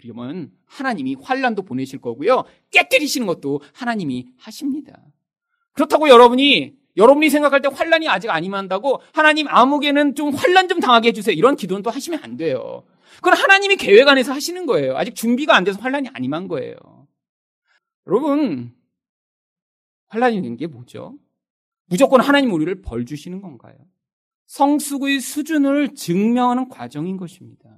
그러면 0.00 0.52
하나님이 0.66 1.16
환란도 1.20 1.62
보내실 1.62 2.00
거고요. 2.00 2.44
깨뜨리시는 2.70 3.26
것도 3.26 3.60
하나님이 3.74 4.28
하십니다. 4.38 4.96
그렇다고 5.72 6.08
여러분이 6.08 6.76
여러분이 6.96 7.30
생각할 7.30 7.60
때 7.60 7.68
환란이 7.72 8.08
아직 8.08 8.30
안 8.30 8.44
임한다고 8.44 9.02
하나님 9.12 9.46
암흑에는 9.48 10.14
좀 10.14 10.34
환란 10.34 10.68
좀 10.68 10.80
당하게 10.80 11.08
해주세요. 11.08 11.34
이런 11.34 11.56
기도는 11.56 11.82
또 11.82 11.90
하시면 11.90 12.20
안 12.22 12.36
돼요. 12.36 12.84
그건 13.16 13.34
하나님이 13.34 13.76
계획 13.76 14.08
안에서 14.08 14.32
하시는 14.32 14.66
거예요. 14.66 14.96
아직 14.96 15.14
준비가 15.14 15.56
안 15.56 15.64
돼서 15.64 15.80
환란이 15.80 16.08
안 16.12 16.24
임한 16.24 16.48
거예요. 16.48 16.76
여러분 18.06 18.72
환란이라는 20.08 20.56
게 20.56 20.66
뭐죠? 20.66 21.18
무조건 21.86 22.20
하나님 22.20 22.52
우리를 22.52 22.82
벌 22.82 23.04
주시는 23.04 23.40
건가요? 23.40 23.74
성숙의 24.46 25.20
수준을 25.20 25.94
증명하는 25.94 26.68
과정인 26.68 27.16
것입니다. 27.16 27.68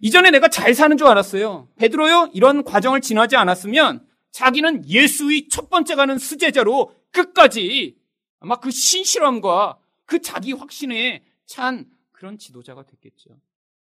이전에 0.00 0.30
내가 0.30 0.48
잘 0.48 0.74
사는 0.74 0.96
줄 0.96 1.06
알았어요. 1.06 1.68
베드로요, 1.76 2.30
이런 2.34 2.64
과정을 2.64 3.00
지나지 3.00 3.36
않았으면 3.36 4.06
자기는 4.30 4.88
예수의 4.88 5.48
첫 5.48 5.70
번째 5.70 5.94
가는 5.94 6.18
수제자로 6.18 6.94
끝까지 7.10 7.98
아마 8.40 8.56
그 8.56 8.70
신실함과 8.70 9.78
그 10.04 10.20
자기 10.20 10.52
확신에 10.52 11.24
찬 11.46 11.90
그런 12.12 12.38
지도자가 12.38 12.84
됐겠죠. 12.84 13.40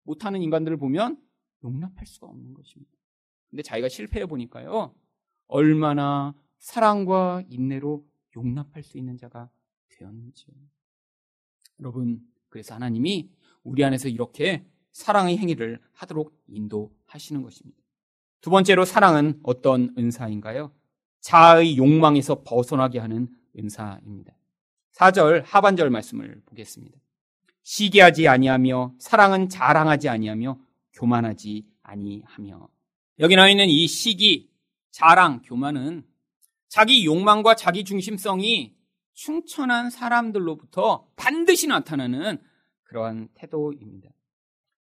못하는 0.02 0.42
인간들을 0.42 0.76
보면 0.78 1.18
용납할 1.62 2.06
수가 2.06 2.26
없는 2.28 2.54
것입니다. 2.54 2.92
근데 3.50 3.62
자기가 3.62 3.88
실패해 3.88 4.26
보니까요, 4.26 4.94
얼마나 5.46 6.34
사랑과 6.58 7.42
인내로 7.48 8.06
용납할 8.36 8.82
수 8.82 8.96
있는 8.96 9.16
자가 9.18 9.50
되었는지요. 9.88 10.54
여러분, 11.80 12.20
그래서 12.48 12.74
하나님이 12.74 13.30
우리 13.62 13.84
안에서 13.84 14.08
이렇게 14.08 14.64
사랑의 14.92 15.38
행위를 15.38 15.78
하도록 15.92 16.34
인도하시는 16.48 17.42
것입니다. 17.42 17.78
두 18.40 18.50
번째로 18.50 18.84
사랑은 18.84 19.40
어떤 19.42 19.94
은사인가요? 19.98 20.72
자아의 21.20 21.76
욕망에서 21.76 22.42
벗어나게 22.42 22.98
하는 22.98 23.28
은사입니다. 23.58 24.32
4절 24.92 25.42
하반절 25.44 25.90
말씀을 25.90 26.42
보겠습니다. 26.46 26.98
시기하지 27.62 28.28
아니하며 28.28 28.94
사랑은 28.98 29.48
자랑하지 29.48 30.08
아니하며 30.08 30.58
교만하지 30.94 31.66
아니하며 31.82 32.68
여기 33.20 33.36
나와 33.36 33.48
있는 33.48 33.68
이 33.68 33.86
시기, 33.86 34.50
자랑, 34.90 35.42
교만은 35.42 36.04
자기 36.68 37.04
욕망과 37.04 37.54
자기 37.56 37.84
중심성이 37.84 38.74
충천한 39.12 39.90
사람들로부터 39.90 41.06
반드시 41.16 41.66
나타나는 41.66 42.38
그러한 42.84 43.28
태도입니다. 43.34 44.08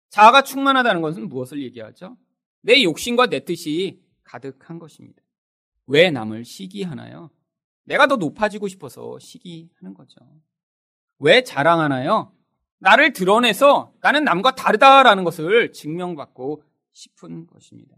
자아가 0.10 0.42
충만하다는 0.44 1.02
것은 1.02 1.30
무엇을 1.30 1.62
얘기하죠? 1.64 2.18
내 2.62 2.84
욕심과 2.84 3.28
내 3.28 3.46
뜻이 3.46 4.02
가득한 4.24 4.80
것입니다. 4.80 5.22
왜 5.88 6.12
남을 6.12 6.46
시기하나요? 6.46 7.30
내가 7.84 8.08
더 8.08 8.18
높아지고 8.18 8.68
싶어서 8.68 9.18
시기하는 9.20 9.94
거죠. 9.96 10.20
왜 11.20 11.44
자랑하나요? 11.44 12.32
나를 12.80 13.14
드러내서 13.14 13.94
나는 14.02 14.24
남과 14.24 14.56
다르다라는 14.56 15.24
것을 15.24 15.74
증명받고 15.74 16.64
싶은 16.94 17.48
것입니다. 17.48 17.96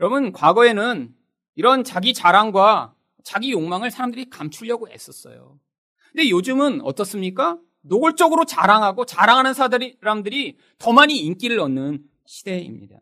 여러분, 0.00 0.32
과거에는 0.32 1.14
이런 1.54 1.84
자기 1.84 2.14
자랑과 2.14 2.94
자기 3.22 3.52
욕망을 3.52 3.90
사람들이 3.90 4.30
감추려고 4.30 4.88
애썼어요. 4.90 5.58
근데 6.10 6.28
요즘은 6.28 6.82
어떻습니까? 6.82 7.58
노골적으로 7.82 8.44
자랑하고 8.44 9.04
자랑하는 9.06 9.54
사람들이 9.54 10.56
더 10.78 10.92
많이 10.92 11.18
인기를 11.18 11.60
얻는 11.60 12.04
시대입니다. 12.26 13.00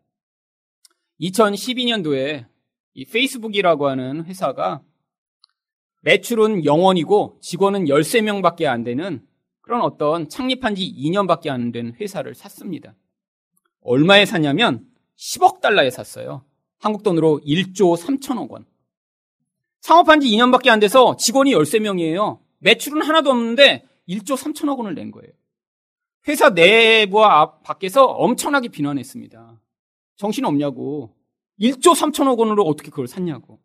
2012년도에 1.21 2.45
이 2.93 3.05
페이스북이라고 3.05 3.87
하는 3.87 4.25
회사가 4.25 4.81
매출은 6.01 6.63
0원이고 6.63 7.39
직원은 7.41 7.85
13명밖에 7.85 8.65
안 8.65 8.83
되는 8.83 9.25
그런 9.61 9.81
어떤 9.81 10.27
창립한 10.27 10.75
지 10.75 10.91
2년밖에 10.91 11.49
안 11.49 11.71
된 11.71 11.95
회사를 11.99 12.33
샀습니다. 12.33 12.95
얼마에 13.81 14.25
샀냐면 14.25 14.85
10억 15.17 15.61
달러에 15.61 15.91
샀어요. 15.91 16.43
한국 16.79 17.03
돈으로 17.03 17.39
1조 17.45 17.95
3천억 17.95 18.49
원. 18.49 18.65
창업한 19.81 20.19
지 20.21 20.27
2년밖에 20.29 20.69
안 20.69 20.79
돼서 20.79 21.15
직원이 21.17 21.53
13명이에요. 21.53 22.39
매출은 22.59 23.03
하나도 23.03 23.29
없는데 23.29 23.85
1조 24.07 24.35
3천억 24.37 24.77
원을 24.77 24.95
낸 24.95 25.11
거예요. 25.11 25.31
회사 26.27 26.49
내부와 26.49 27.59
밖에서 27.61 28.05
엄청나게 28.05 28.67
비난했습니다. 28.69 29.61
정신 30.15 30.45
없냐고. 30.45 31.15
1조 31.59 31.95
3천억 31.95 32.39
원으로 32.39 32.63
어떻게 32.63 32.89
그걸 32.89 33.07
샀냐고. 33.07 33.59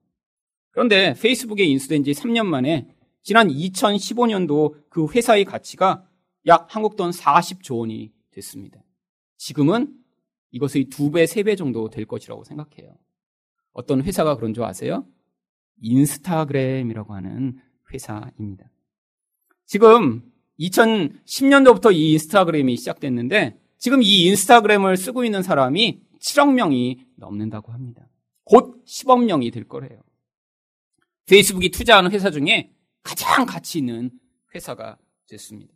그런데 0.71 1.15
페이스북에 1.15 1.65
인수된 1.65 2.05
지 2.05 2.13
3년 2.13 2.47
만에 2.47 2.89
지난 3.23 3.49
2015년도 3.49 4.89
그 4.89 5.07
회사의 5.11 5.45
가치가 5.45 6.07
약 6.47 6.75
한국 6.75 6.97
돈 6.97 7.11
40조 7.11 7.79
원이 7.79 8.13
됐습니다. 8.31 8.81
지금은 9.37 9.93
이것의 10.53 10.85
두 10.91 11.11
배, 11.11 11.27
세 11.27 11.43
배 11.43 11.57
정도 11.57 11.91
될 11.91 12.07
것이라고 12.07 12.45
생각해요. 12.45 12.95
어떤 13.73 14.03
회사가 14.03 14.37
그런 14.37 14.55
줄 14.55 14.65
아세요? 14.65 15.07
인스타그램이라고 15.83 17.15
하는 17.15 17.59
회사입니다. 17.93 18.71
지금 19.67 20.23
2010년도부터 20.59 21.95
이 21.95 22.13
인스타그램이 22.13 22.77
시작됐는데 22.77 23.61
지금 23.79 24.03
이 24.03 24.27
인스타그램을 24.27 24.97
쓰고 24.97 25.25
있는 25.25 25.43
사람이 25.43 26.01
7억 26.21 26.53
명이 26.55 27.05
넘는다고 27.17 27.73
합니다. 27.73 28.09
곧 28.45 28.85
10억 28.85 29.25
명이 29.25 29.51
될 29.51 29.65
거래요. 29.69 30.01
페이스북이 31.27 31.71
투자하는 31.71 32.13
회사 32.13 32.31
중에 32.31 32.73
가장 33.03 33.45
가치 33.45 33.79
있는 33.79 34.11
회사가 34.55 34.99
됐습니다. 35.29 35.75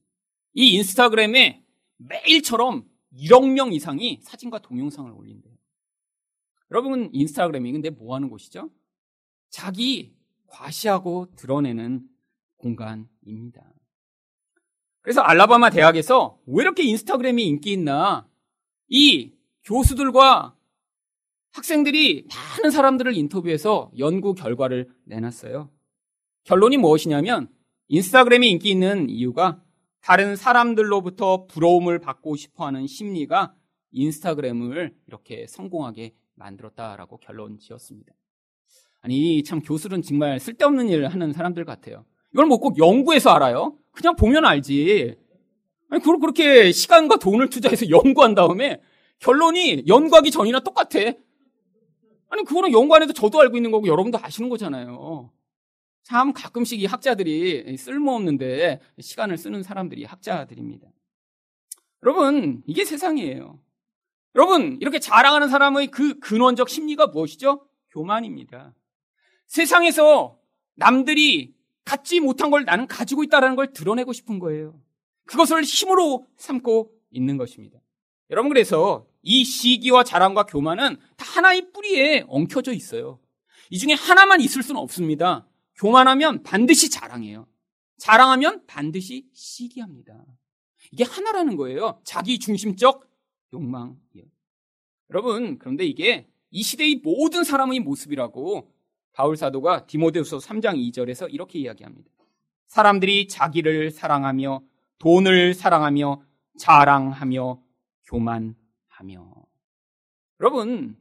이 0.54 0.74
인스타그램에 0.74 1.62
매일처럼 1.98 2.88
1억 3.12 3.52
명 3.52 3.72
이상이 3.72 4.20
사진과 4.22 4.60
동영상을 4.60 5.10
올린대요. 5.12 5.52
여러분 6.70 7.10
인스타그램이 7.12 7.72
근데 7.72 7.90
뭐 7.90 8.14
하는 8.14 8.30
곳이죠? 8.30 8.70
자기 9.50 10.14
과시하고 10.46 11.34
드러내는 11.34 12.08
공간입니다. 12.56 13.79
그래서 15.02 15.20
알라바마 15.22 15.70
대학에서 15.70 16.38
왜 16.46 16.62
이렇게 16.62 16.82
인스타그램이 16.82 17.44
인기 17.46 17.72
있나? 17.72 18.28
이 18.88 19.32
교수들과 19.64 20.54
학생들이 21.52 22.26
많은 22.28 22.70
사람들을 22.70 23.16
인터뷰해서 23.16 23.90
연구 23.98 24.34
결과를 24.34 24.88
내놨어요. 25.04 25.70
결론이 26.44 26.76
무엇이냐면 26.76 27.48
인스타그램이 27.88 28.50
인기 28.50 28.70
있는 28.70 29.08
이유가 29.08 29.62
다른 30.00 30.36
사람들로부터 30.36 31.46
부러움을 31.46 31.98
받고 31.98 32.36
싶어 32.36 32.66
하는 32.66 32.86
심리가 32.86 33.54
인스타그램을 33.92 34.94
이렇게 35.06 35.46
성공하게 35.46 36.14
만들었다라고 36.34 37.18
결론 37.18 37.58
지었습니다. 37.58 38.14
아니, 39.02 39.42
참 39.42 39.60
교수는 39.60 40.02
정말 40.02 40.38
쓸데없는 40.38 40.88
일을 40.88 41.08
하는 41.08 41.32
사람들 41.32 41.64
같아요. 41.64 42.04
이걸 42.32 42.46
뭐 42.46 42.58
꼭 42.58 42.78
연구해서 42.78 43.30
알아요? 43.30 43.76
그냥 43.92 44.16
보면 44.16 44.44
알지. 44.44 45.16
아니, 45.90 46.02
그렇게 46.02 46.70
시간과 46.72 47.16
돈을 47.16 47.50
투자해서 47.50 47.90
연구한 47.90 48.34
다음에 48.34 48.80
결론이 49.18 49.84
연구하기 49.88 50.30
전이나 50.30 50.60
똑같아. 50.60 51.00
아니, 52.28 52.44
그거는 52.44 52.72
연구 52.72 52.94
안 52.94 53.02
해도 53.02 53.12
저도 53.12 53.40
알고 53.40 53.56
있는 53.56 53.70
거고 53.72 53.88
여러분도 53.88 54.18
아시는 54.22 54.48
거잖아요. 54.48 55.32
참 56.04 56.32
가끔씩 56.32 56.80
이 56.80 56.86
학자들이 56.86 57.76
쓸모없는데 57.76 58.80
시간을 59.00 59.36
쓰는 59.36 59.62
사람들이 59.62 60.04
학자들입니다. 60.04 60.88
여러분, 62.04 62.62
이게 62.66 62.84
세상이에요. 62.84 63.58
여러분, 64.36 64.78
이렇게 64.80 65.00
자랑하는 65.00 65.48
사람의 65.48 65.88
그 65.88 66.20
근원적 66.20 66.68
심리가 66.68 67.08
무엇이죠? 67.08 67.66
교만입니다. 67.90 68.72
세상에서 69.46 70.38
남들이 70.76 71.52
갖지 71.90 72.20
못한 72.20 72.50
걸 72.50 72.64
나는 72.64 72.86
가지고 72.86 73.24
있다는 73.24 73.56
걸 73.56 73.72
드러내고 73.72 74.12
싶은 74.12 74.38
거예요. 74.38 74.80
그것을 75.24 75.64
힘으로 75.64 76.24
삼고 76.36 76.92
있는 77.10 77.36
것입니다. 77.36 77.80
여러분, 78.30 78.48
그래서 78.48 79.08
이 79.22 79.44
시기와 79.44 80.04
자랑과 80.04 80.44
교만은 80.44 80.98
다 81.16 81.26
하나의 81.26 81.72
뿌리에 81.72 82.24
엉켜져 82.28 82.74
있어요. 82.74 83.18
이 83.70 83.78
중에 83.78 83.94
하나만 83.94 84.40
있을 84.40 84.62
수는 84.62 84.80
없습니다. 84.80 85.48
교만하면 85.74 86.44
반드시 86.44 86.90
자랑해요. 86.90 87.48
자랑하면 87.98 88.66
반드시 88.68 89.26
시기합니다. 89.32 90.24
이게 90.92 91.02
하나라는 91.02 91.56
거예요. 91.56 92.00
자기 92.04 92.38
중심적 92.38 93.04
욕망이에요. 93.52 94.26
여러분, 95.10 95.58
그런데 95.58 95.84
이게 95.84 96.28
이 96.52 96.62
시대의 96.62 97.00
모든 97.02 97.42
사람의 97.42 97.80
모습이라고 97.80 98.72
바울 99.12 99.36
사도가 99.36 99.86
디모데후서 99.86 100.38
3장 100.38 100.76
2절에서 100.76 101.32
이렇게 101.32 101.58
이야기합니다. 101.58 102.10
사람들이 102.66 103.28
자기를 103.28 103.90
사랑하며 103.90 104.62
돈을 104.98 105.54
사랑하며 105.54 106.22
자랑하며 106.58 107.60
교만하며 108.06 109.34
여러분 110.40 110.96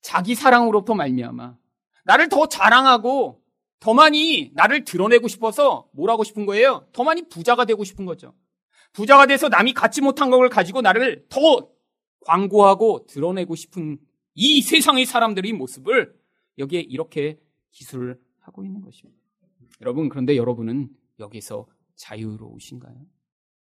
자기 0.00 0.34
사랑으로부터 0.34 0.94
말미암아 0.94 1.56
나를 2.04 2.28
더 2.28 2.46
자랑하고 2.46 3.42
더 3.78 3.94
많이 3.94 4.50
나를 4.54 4.84
드러내고 4.84 5.28
싶어서 5.28 5.88
뭘 5.92 6.10
하고 6.10 6.24
싶은 6.24 6.46
거예요? 6.46 6.86
더 6.92 7.04
많이 7.04 7.28
부자가 7.28 7.64
되고 7.64 7.84
싶은 7.84 8.04
거죠. 8.04 8.34
부자가 8.92 9.26
돼서 9.26 9.48
남이 9.48 9.74
갖지 9.74 10.00
못한 10.00 10.30
걸 10.30 10.48
가지고 10.48 10.80
나를 10.80 11.26
더 11.28 11.68
광고하고 12.24 13.06
드러내고 13.06 13.54
싶은 13.54 13.98
이 14.34 14.62
세상의 14.62 15.04
사람들의 15.06 15.52
모습을 15.52 16.14
여기에 16.58 16.80
이렇게 16.80 17.38
기술을 17.70 18.20
하고 18.40 18.64
있는 18.64 18.80
것입니다. 18.80 19.18
여러분, 19.80 20.08
그런데 20.08 20.36
여러분은 20.36 20.88
여기서 21.18 21.66
자유로우신가요? 21.96 22.94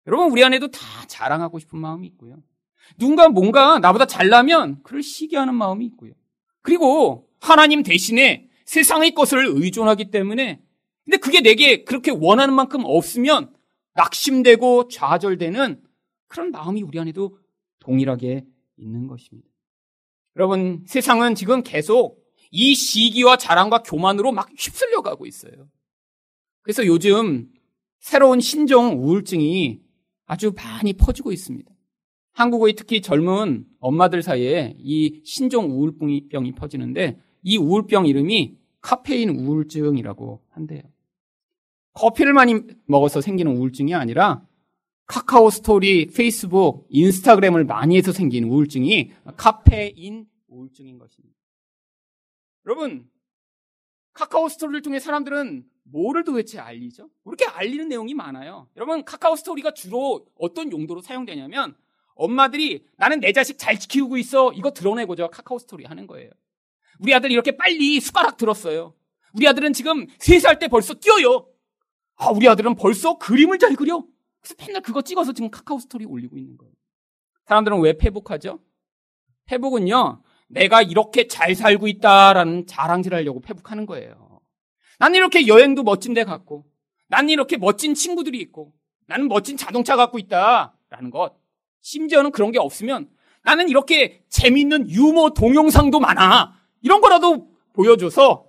여러분, 0.07 0.30
우리 0.30 0.45
안에도 0.45 0.68
다 0.68 0.80
자랑하고 1.09 1.59
싶은 1.59 1.78
마음이 1.78 2.07
있고요. 2.09 2.43
누군가 2.99 3.28
뭔가 3.28 3.78
나보다 3.78 4.07
잘나면 4.07 4.82
그를 4.82 5.03
시기하는 5.03 5.55
마음이 5.55 5.84
있고요. 5.87 6.12
그리고 6.62 7.28
하나님 7.41 7.82
대신에 7.82 8.49
세상의 8.64 9.14
것을 9.14 9.47
의존하기 9.47 10.11
때문에 10.11 10.62
근데 11.05 11.16
그게 11.18 11.41
내게 11.41 11.84
그렇게 11.84 12.11
원하는 12.11 12.55
만큼 12.55 12.82
없으면 12.84 13.55
낙심되고 13.95 14.89
좌절되는 14.89 15.82
그런 16.26 16.51
마음이 16.51 16.82
우리 16.82 16.99
안에도 16.99 17.39
동일하게 17.78 18.45
있는 18.76 19.07
것입니다. 19.07 19.49
여러분, 20.37 20.84
세상은 20.87 21.34
지금 21.34 21.62
계속 21.62 22.26
이 22.57 22.74
시기와 22.74 23.36
자랑과 23.36 23.82
교만으로 23.82 24.32
막 24.32 24.48
휩쓸려 24.57 25.02
가고 25.02 25.26
있어요. 25.26 25.68
그래서 26.62 26.86
요즘 26.86 27.50
새로운 28.00 28.40
신종 28.40 28.98
우울증이 28.98 29.80
아주 30.24 30.54
많이 30.57 30.94
퍼지고 30.94 31.32
있습니다. 31.32 31.70
한국의 32.32 32.74
특히 32.74 33.02
젊은 33.02 33.66
엄마들 33.78 34.22
사이에 34.22 34.74
이 34.78 35.20
신종 35.22 35.70
우울병이 35.70 36.52
퍼지는데 36.57 37.20
이 37.42 37.59
우울병 37.59 38.07
이름이 38.07 38.57
카페인 38.80 39.30
우울증이라고 39.30 40.42
한대요. 40.48 40.82
커피를 41.92 42.32
많이 42.32 42.54
먹어서 42.86 43.20
생기는 43.20 43.54
우울증이 43.54 43.94
아니라 43.94 44.42
카카오 45.04 45.50
스토리, 45.50 46.07
페이스북, 46.07 46.86
인스타그램을 46.88 47.64
많이 47.64 47.98
해서 47.98 48.12
생긴 48.12 48.44
우울증이 48.44 49.12
카페인 49.36 50.26
우울증인 50.48 50.98
것입니다. 50.98 51.36
여러분, 52.67 53.09
카카오 54.12 54.49
스토리를 54.49 54.83
통해 54.83 54.99
사람들은 54.99 55.64
뭐를 55.85 56.25
도대체 56.25 56.59
알리죠? 56.59 57.05
왜 57.05 57.31
이렇게 57.31 57.47
알리는 57.47 57.89
내용이 57.89 58.14
많아요? 58.14 58.69
여러분, 58.77 59.05
카카오 59.05 59.37
스토리가 59.37 59.73
주로 59.73 60.27
어떤 60.39 60.73
용도로 60.73 61.01
사용되냐면 61.01 61.77
엄마들이 62.17 62.85
나는 62.97 63.21
내 63.21 63.33
자식 63.33 63.59
잘 63.59 63.77
키우고 63.77 64.17
있어. 64.19 64.53
이거 64.53 64.73
드러내고자 64.73 65.29
카카오 65.29 65.59
스토리 65.59 65.85
하는 65.85 66.07
거예요. 66.07 66.31
우리 66.99 67.14
아들 67.14 67.31
이렇게 67.31 67.57
빨리 67.57 68.01
숟가락 68.01 68.37
들었어요. 68.37 68.95
우리 69.35 69.47
아들은 69.47 69.75
지금 69.75 70.07
3살 70.07 70.59
때 70.59 70.67
벌써 70.69 70.95
뛰어요. 70.95 71.47
아, 72.17 72.31
우리 72.31 72.49
아들은 72.49 72.75
벌써 72.75 73.19
그림을 73.19 73.59
잘 73.59 73.77
그려. 73.77 74.03
그래서 74.41 74.55
맨날 74.59 74.81
그거 74.81 75.03
찍어서 75.03 75.35
지금 75.35 75.51
카카오 75.51 75.79
스토리 75.79 76.07
올리고 76.07 76.39
있는 76.39 76.57
거예요. 76.57 76.73
사람들은 77.45 77.81
왜 77.81 77.97
페북하죠? 77.97 78.61
페북은요, 79.45 80.23
내가 80.49 80.82
이렇게 80.82 81.26
잘 81.26 81.55
살고 81.55 81.88
있다라는 81.88 82.66
자랑질 82.66 83.14
하려고 83.14 83.40
페북하는 83.40 83.86
거예요. 83.86 84.40
나는 84.99 85.16
이렇게 85.16 85.47
여행도 85.47 85.82
멋진 85.82 86.14
데 86.14 86.24
갔고, 86.24 86.64
나는 87.09 87.30
이렇게 87.30 87.57
멋진 87.57 87.94
친구들이 87.94 88.38
있고, 88.40 88.72
나는 89.07 89.28
멋진 89.28 89.57
자동차 89.57 89.97
갖고 89.97 90.18
있다라는 90.18 91.11
것. 91.11 91.34
심지어는 91.80 92.32
그런 92.32 92.51
게 92.51 92.59
없으면 92.59 93.09
나는 93.44 93.68
이렇게 93.68 94.24
재밌는 94.28 94.90
유머 94.90 95.30
동영상도 95.30 96.01
많아. 96.01 96.55
이런 96.82 97.01
거라도 97.01 97.49
보여줘서 97.74 98.47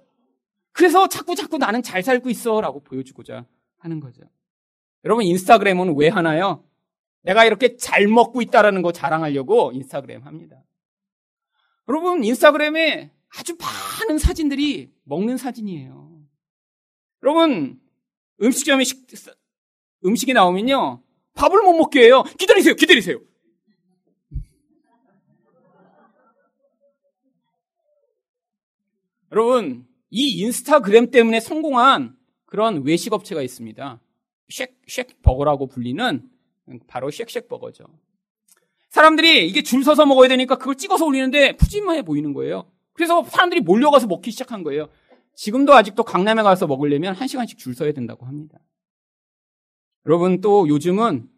그래서 0.72 1.08
자꾸 1.08 1.36
자꾸 1.36 1.60
나는 1.60 1.84
잘 1.84 2.02
살고 2.02 2.30
있어 2.32 2.62
라고 2.62 2.82
보여주고자 2.84 3.46
하는 3.78 4.00
거죠. 4.00 4.24
여러분 5.06 5.24
인스타그램은 5.26 5.96
왜 5.98 6.08
하나요? 6.10 6.64
내가 7.22 7.46
이렇게 7.46 7.78
잘 7.78 8.08
먹고 8.08 8.42
있다라는 8.42 8.82
거 8.82 8.92
자랑하려고 8.92 9.72
인스타그램 9.74 10.24
합니다. 10.24 10.64
여러분 11.90 12.24
인스타그램에 12.24 13.12
아주 13.30 13.56
많은 13.60 14.18
사진들이 14.18 14.92
먹는 15.04 15.38
사진이에요. 15.38 16.22
여러분 17.24 17.80
음식점에 18.42 18.84
식, 18.84 19.08
음식이 20.06 20.34
나오면요 20.34 21.02
밥을 21.34 21.62
못 21.62 21.74
먹게 21.78 22.04
해요. 22.04 22.24
기다리세요, 22.38 22.76
기다리세요. 22.76 23.20
여러분 29.32 29.88
이 30.10 30.40
인스타그램 30.42 31.12
때문에 31.12 31.40
성공한 31.40 32.18
그런 32.46 32.84
외식 32.84 33.14
업체가 33.14 33.42
있습니다. 33.42 34.00
쉑, 34.50 34.74
쉑 34.88 35.22
버거라고 35.22 35.68
불리는 35.68 36.30
바로 36.88 37.10
쉑쉑 37.12 37.48
버거죠. 37.48 37.86
사람들이 38.98 39.48
이게 39.48 39.62
줄 39.62 39.84
서서 39.84 40.08
먹어야 40.08 40.28
되니까 40.28 40.56
그걸 40.56 40.74
찍어서 40.74 41.06
올리는데 41.06 41.56
푸짐해 41.58 42.02
보이는 42.02 42.34
거예요. 42.34 42.66
그래서 42.94 43.24
사람들이 43.24 43.62
몰려가서 43.62 44.08
먹기 44.08 44.32
시작한 44.32 44.64
거예요. 44.64 44.90
지금도 45.36 45.76
아직도 45.76 46.04
강남에 46.04 46.42
가서 46.42 46.66
먹으려면 46.66 47.14
한 47.14 47.28
시간씩 47.28 47.60
줄 47.60 47.76
서야 47.76 47.92
된다고 47.92 48.26
합니다. 48.26 48.58
여러분 50.08 50.42
또 50.42 50.68
요즘은 50.68 51.30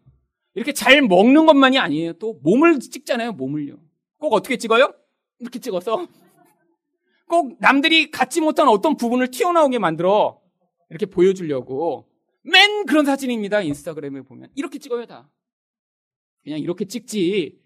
이렇게 0.54 0.72
잘 0.72 1.02
먹는 1.02 1.44
것만이 1.44 1.78
아니에요. 1.78 2.14
또 2.14 2.40
몸을 2.42 2.80
찍잖아요. 2.80 3.32
몸을요. 3.32 3.76
꼭 4.16 4.32
어떻게 4.32 4.56
찍어요? 4.56 4.94
이렇게 5.38 5.58
찍어서 5.58 6.06
꼭 7.28 7.58
남들이 7.60 8.10
갖지 8.10 8.40
못한 8.40 8.68
어떤 8.68 8.96
부분을 8.96 9.30
튀어나오게 9.30 9.78
만들어 9.78 10.40
이렇게 10.88 11.04
보여주려고 11.04 12.08
맨 12.40 12.86
그런 12.86 13.04
사진입니다. 13.04 13.60
인스타그램에 13.60 14.22
보면. 14.22 14.48
이렇게 14.54 14.78
찍어요, 14.78 15.04
다. 15.04 15.28
그냥 16.42 16.58
이렇게 16.58 16.84
찍지. 16.84 17.58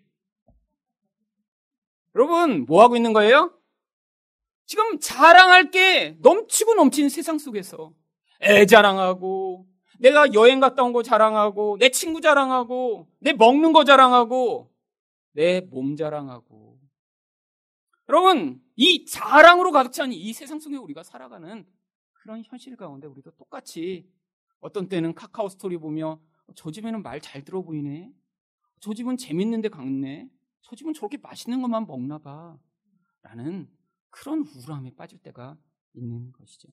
여러분, 2.15 2.65
뭐 2.67 2.83
하고 2.83 2.97
있는 2.97 3.13
거예요? 3.13 3.53
지금 4.67 4.99
자랑할 4.99 5.71
게 5.71 6.17
넘치고 6.21 6.75
넘치는 6.75 7.09
세상 7.09 7.39
속에서 7.39 7.93
애 8.43 8.67
자랑하고, 8.67 9.67
내가 9.99 10.33
여행 10.35 10.61
갔다 10.61 10.83
온 10.83 10.93
거 10.93 11.03
자랑하고, 11.03 11.77
내 11.79 11.89
친구 11.91 12.21
자랑하고, 12.21 13.09
내 13.21 13.33
먹는 13.33 13.73
거 13.73 13.85
자랑하고, 13.85 14.71
내 15.33 15.61
몸 15.61 15.97
자랑하고. 15.97 16.79
여러분, 18.09 18.61
이 18.77 19.05
자랑으로 19.07 19.73
가득 19.73 19.93
찬 19.93 20.13
이 20.13 20.33
세상 20.33 20.61
속에 20.61 20.77
우리가 20.77 21.03
살아가는 21.03 21.67
그런 22.13 22.43
현실 22.45 22.77
가운데 22.77 23.07
우리도 23.07 23.33
똑같이 23.33 24.07
어떤 24.61 24.89
때는 24.89 25.15
카카오 25.15 25.49
스토리 25.49 25.77
보며 25.79 26.21
저 26.55 26.71
집에는 26.71 27.03
말 27.03 27.21
잘 27.21 27.45
들어 27.45 27.63
보이네. 27.63 28.11
저 28.85 28.93
집은 28.93 29.17
재밌는데 29.17 29.71
강네. 29.71 30.29
저 30.61 30.77
집은 30.77 30.93
저렇게 30.93 31.17
맛있는 31.17 31.63
것만 31.63 31.87
먹나 31.87 32.19
봐. 32.19 32.59
라는 33.23 33.67
그런 34.11 34.41
우울함에 34.41 34.95
빠질 34.95 35.19
때가 35.21 35.57
있는 35.95 36.31
것이죠. 36.33 36.69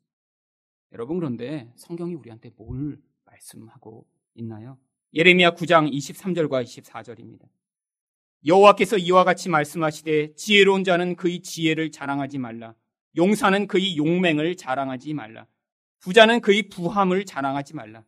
여러분 0.92 1.20
그런데 1.20 1.72
성경이 1.78 2.16
우리한테 2.16 2.50
뭘 2.58 3.02
말씀하고 3.24 4.06
있나요? 4.34 4.78
예레미야 5.14 5.52
9장 5.52 5.90
23절과 5.90 6.66
24절입니다. 6.66 7.48
여호와께서 8.46 8.98
이와 8.98 9.24
같이 9.24 9.48
말씀하시되 9.48 10.34
지혜로운 10.34 10.84
자는 10.84 11.16
그의 11.16 11.42
지혜를 11.42 11.92
자랑하지 11.92 12.40
말라. 12.40 12.76
용사는 13.16 13.68
그의 13.68 13.96
용맹을 13.96 14.58
자랑하지 14.58 15.14
말라. 15.14 15.48
부자는 16.00 16.42
그의 16.42 16.68
부함을 16.68 17.24
자랑하지 17.24 17.74
말라. 17.74 18.04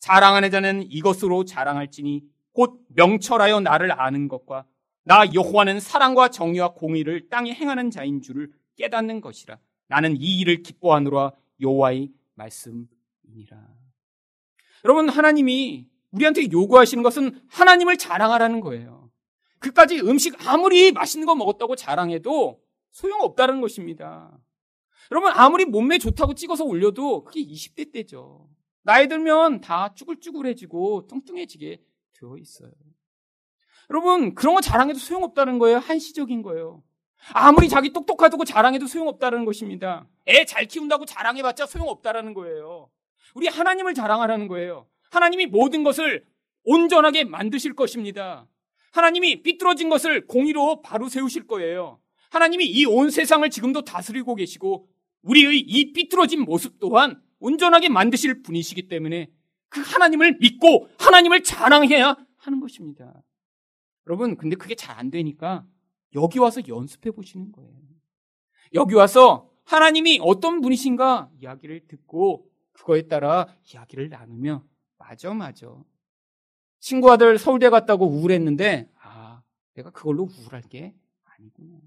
자랑하는 0.00 0.50
자는 0.50 0.82
이것으로 0.90 1.46
자랑할지니 1.46 2.35
곧 2.56 2.80
명철하여 2.88 3.60
나를 3.60 3.92
아는 3.92 4.28
것과 4.28 4.64
나 5.04 5.30
여호와는 5.34 5.78
사랑과 5.78 6.30
정의와 6.30 6.72
공의를 6.72 7.28
땅에 7.28 7.52
행하는 7.52 7.90
자인 7.90 8.22
줄을 8.22 8.50
깨닫는 8.76 9.20
것이라. 9.20 9.58
나는 9.88 10.16
이 10.16 10.40
일을 10.40 10.62
기뻐하노라 10.62 11.32
여호와의 11.60 12.10
말씀이니라. 12.34 12.88
여러분 14.86 15.10
하나님이 15.10 15.86
우리한테 16.12 16.50
요구하시는 16.50 17.02
것은 17.02 17.38
하나님을 17.48 17.98
자랑하라는 17.98 18.62
거예요. 18.62 19.10
그까지 19.58 20.00
음식 20.00 20.34
아무리 20.48 20.92
맛있는 20.92 21.26
거 21.26 21.34
먹었다고 21.34 21.76
자랑해도 21.76 22.58
소용없다는 22.92 23.60
것입니다. 23.60 24.32
여러분 25.10 25.30
아무리 25.34 25.66
몸매 25.66 25.98
좋다고 25.98 26.32
찍어서 26.32 26.64
올려도 26.64 27.24
그게 27.24 27.44
20대 27.44 27.92
때죠. 27.92 28.48
나이 28.82 29.08
들면 29.08 29.60
다 29.60 29.92
쭈글쭈글해지고 29.94 31.06
뚱뚱해지게 31.06 31.82
되어 32.20 32.36
있어요. 32.38 32.70
여러분 33.90 34.34
그런 34.34 34.54
거 34.54 34.60
자랑해도 34.60 34.98
소용없다는 34.98 35.58
거예요. 35.58 35.78
한시적인 35.78 36.42
거예요. 36.42 36.82
아무리 37.32 37.68
자기 37.68 37.92
똑똑하다고 37.92 38.44
자랑해도 38.44 38.86
소용없다는 38.86 39.44
것입니다. 39.44 40.06
애 40.28 40.44
잘 40.44 40.66
키운다고 40.66 41.04
자랑해봤자 41.06 41.66
소용없다라는 41.66 42.34
거예요. 42.34 42.90
우리 43.34 43.48
하나님을 43.48 43.94
자랑하라는 43.94 44.48
거예요. 44.48 44.86
하나님이 45.10 45.46
모든 45.46 45.82
것을 45.82 46.24
온전하게 46.64 47.24
만드실 47.24 47.74
것입니다. 47.74 48.46
하나님이 48.92 49.42
삐뚤어진 49.42 49.88
것을 49.88 50.26
공의로 50.26 50.82
바로 50.82 51.08
세우실 51.08 51.46
거예요. 51.46 52.00
하나님이 52.30 52.64
이 52.66 52.84
온 52.86 53.10
세상을 53.10 53.48
지금도 53.50 53.82
다스리고 53.82 54.34
계시고 54.34 54.88
우리의 55.22 55.60
이 55.60 55.92
삐뚤어진 55.92 56.40
모습 56.42 56.78
또한 56.80 57.20
온전하게 57.38 57.88
만드실 57.88 58.42
분이시기 58.42 58.88
때문에 58.88 59.28
그 59.76 59.82
하나님을 59.82 60.38
믿고 60.40 60.88
하나님을 60.98 61.42
자랑해야 61.42 62.16
하는 62.38 62.60
것입니다. 62.60 63.12
여러분, 64.06 64.36
근데 64.36 64.56
그게 64.56 64.74
잘 64.74 64.96
안 64.98 65.10
되니까 65.10 65.66
여기 66.14 66.38
와서 66.38 66.62
연습해 66.66 67.10
보시는 67.10 67.52
거예요. 67.52 67.70
여기 68.72 68.94
와서 68.94 69.50
하나님이 69.64 70.20
어떤 70.22 70.62
분이신가 70.62 71.28
이야기를 71.38 71.86
듣고 71.88 72.48
그거에 72.72 73.02
따라 73.02 73.46
이야기를 73.70 74.08
나누며 74.08 74.64
맞아, 74.96 75.34
맞아. 75.34 75.66
친구 76.78 77.10
아들 77.12 77.36
서울대 77.38 77.68
갔다고 77.68 78.06
우울했는데, 78.06 78.88
아, 79.02 79.42
내가 79.74 79.90
그걸로 79.90 80.28
우울할 80.38 80.62
게 80.62 80.94
아니구나. 81.24 81.78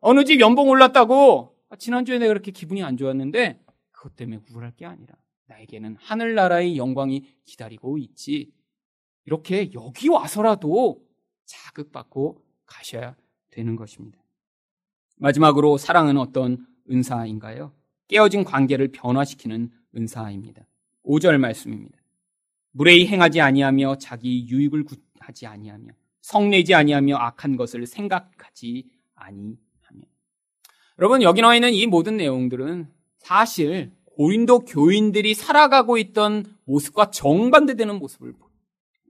어느 0.00 0.24
집 0.24 0.40
연봉 0.40 0.68
올랐다고 0.68 1.56
아, 1.68 1.76
지난주에 1.76 2.18
내가 2.18 2.30
그렇게 2.32 2.50
기분이 2.50 2.82
안 2.82 2.96
좋았는데 2.96 3.60
그것 3.92 4.16
때문에 4.16 4.40
우울할 4.50 4.72
게 4.72 4.86
아니라 4.86 5.14
나에게는 5.46 5.96
하늘나라의 5.98 6.76
영광이 6.76 7.26
기다리고 7.44 7.98
있지. 7.98 8.52
이렇게 9.24 9.72
여기 9.72 10.08
와서라도 10.08 11.04
자극받고 11.44 12.42
가셔야 12.66 13.16
되는 13.50 13.76
것입니다. 13.76 14.18
마지막으로 15.16 15.78
사랑은 15.78 16.18
어떤 16.18 16.66
은사인가요? 16.90 17.72
깨어진 18.08 18.44
관계를 18.44 18.88
변화시키는 18.92 19.70
은사입니다. 19.96 20.66
5절 21.04 21.38
말씀입니다. 21.38 21.98
무례히 22.72 23.06
행하지 23.06 23.40
아니하며 23.40 23.98
자기 23.98 24.46
유익을 24.48 24.84
구하지 24.84 25.46
아니하며 25.46 25.92
성내지 26.20 26.74
아니하며 26.74 27.16
악한 27.16 27.56
것을 27.56 27.86
생각하지 27.86 28.90
아니 29.14 29.56
여러분 30.98 31.22
여기 31.22 31.42
나와 31.42 31.54
있는 31.54 31.74
이 31.74 31.86
모든 31.86 32.16
내용들은 32.16 32.90
사실 33.18 33.92
고린도 34.16 34.60
교인들이 34.60 35.34
살아가고 35.34 35.98
있던 35.98 36.46
모습과 36.64 37.10
정반대되는 37.10 37.98
모습을 37.98 38.32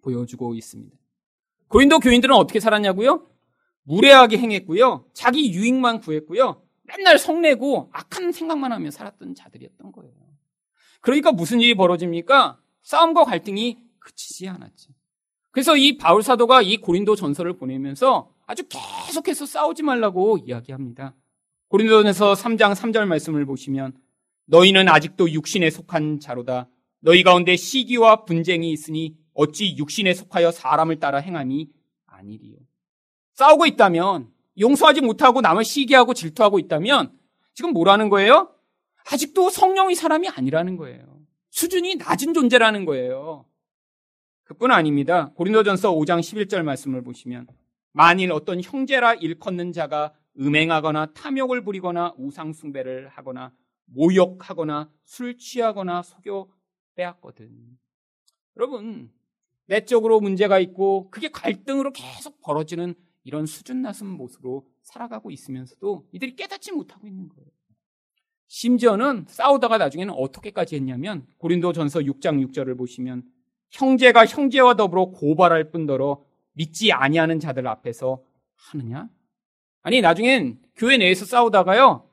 보여주고 0.03 0.57
있습니다. 0.57 0.97
고린도 1.69 2.01
교인들은 2.01 2.35
어떻게 2.35 2.59
살았냐고요? 2.59 3.25
무례하게 3.85 4.39
행했고요. 4.39 5.05
자기 5.13 5.53
유익만 5.53 6.01
구했고요. 6.01 6.61
맨날 6.83 7.19
성내고 7.19 7.91
악한 7.93 8.33
생각만 8.33 8.73
하며 8.73 8.91
살았던 8.91 9.37
자들이었던 9.37 9.93
거예요. 9.93 10.13
그러니까 11.01 11.31
무슨 11.31 11.61
일이 11.61 11.77
벌어집니까? 11.77 12.59
싸움과 12.83 13.25
갈등이 13.25 13.79
그치지 14.01 14.49
않았죠. 14.49 14.91
그래서 15.53 15.77
이 15.77 15.99
바울 15.99 16.25
사도가 16.25 16.63
이 16.63 16.79
고린도 16.79 17.15
전설을 17.15 17.53
보내면서 17.59 18.33
아주 18.45 18.65
계속해서 18.69 19.47
싸우지 19.47 19.85
말라고 19.85 20.39
이야기합니다. 20.39 21.15
고린도전에서 21.69 22.33
3장 22.33 22.75
3절 22.75 23.07
말씀을 23.07 23.47
보시면 23.47 23.95
너희는 24.47 24.88
아직도 24.88 25.30
육신에 25.30 25.70
속한 25.70 26.20
자로다. 26.20 26.68
너희 27.01 27.22
가운데 27.22 27.57
시기와 27.57 28.24
분쟁이 28.24 28.72
있으니 28.72 29.16
어찌 29.34 29.76
육신에 29.76 30.14
속하여 30.14 30.51
사람을 30.51 30.99
따라 30.99 31.18
행함이 31.18 31.68
아니리요. 32.07 32.57
싸우고 33.34 33.66
있다면 33.66 34.30
용서하지 34.59 35.03
못하고 35.03 35.40
남을 35.40 35.64
시기하고 35.64 36.14
질투하고 36.14 36.59
있다면 36.59 37.12
지금 37.55 37.72
뭐라는 37.72 38.09
거예요? 38.09 38.55
아직도 39.12 39.51
성령의 39.51 39.94
사람이 39.94 40.28
아니라는 40.28 40.76
거예요. 40.76 41.20
수준이 41.51 41.97
낮은 41.97 42.34
존재라는 42.34 42.84
거예요. 42.84 43.44
그뿐 44.44 44.70
아닙니다. 44.70 45.32
고린도전서 45.34 45.94
5장 45.94 46.20
11절 46.20 46.62
말씀을 46.62 47.03
보시면 47.03 47.47
만일 47.92 48.32
어떤 48.32 48.62
형제라 48.62 49.14
일컫는 49.14 49.72
자가 49.72 50.12
음행하거나 50.38 51.12
탐욕을 51.14 51.64
부리거나 51.64 52.14
우상숭배를 52.16 53.09
하거나 53.09 53.53
모욕하거나 53.87 54.91
술 55.05 55.39
취하거나 55.39 56.03
속여 56.03 56.49
빼앗거든. 56.95 57.78
여러분, 58.57 59.11
내적으로 59.66 60.20
문제가 60.20 60.59
있고 60.61 61.11
그게 61.11 61.28
갈등으로 61.28 61.93
계속 61.93 62.41
벌어지는 62.41 62.95
이런 63.24 63.47
수준 63.47 63.82
낮은 63.82 64.07
모습으로 64.07 64.66
살아가고 64.82 65.30
있으면서도 65.30 66.09
이들이 66.12 66.37
깨닫지 66.37 66.72
못하고 66.72 67.07
있는 67.07 67.28
거예요. 67.28 67.47
심지어는 68.49 69.26
싸우다가 69.28 69.78
나중에는 69.78 70.14
어떻게까지 70.14 70.76
했냐면 70.76 71.26
고린도 71.39 71.72
전서 71.72 71.99
6장 72.01 72.47
6절을 72.47 72.78
보시면 72.78 73.24
형제가 73.70 74.26
형제와 74.26 74.74
더불어 74.74 75.07
고발할 75.07 75.72
뿐더러 75.72 76.24
믿지 76.53 76.93
아니하는 76.93 77.41
자들 77.41 77.66
앞에서 77.66 78.22
하느냐? 78.55 79.09
아니 79.82 80.01
나중엔 80.01 80.61
교회 80.76 80.97
내에서 80.97 81.24
싸우다가요. 81.24 82.06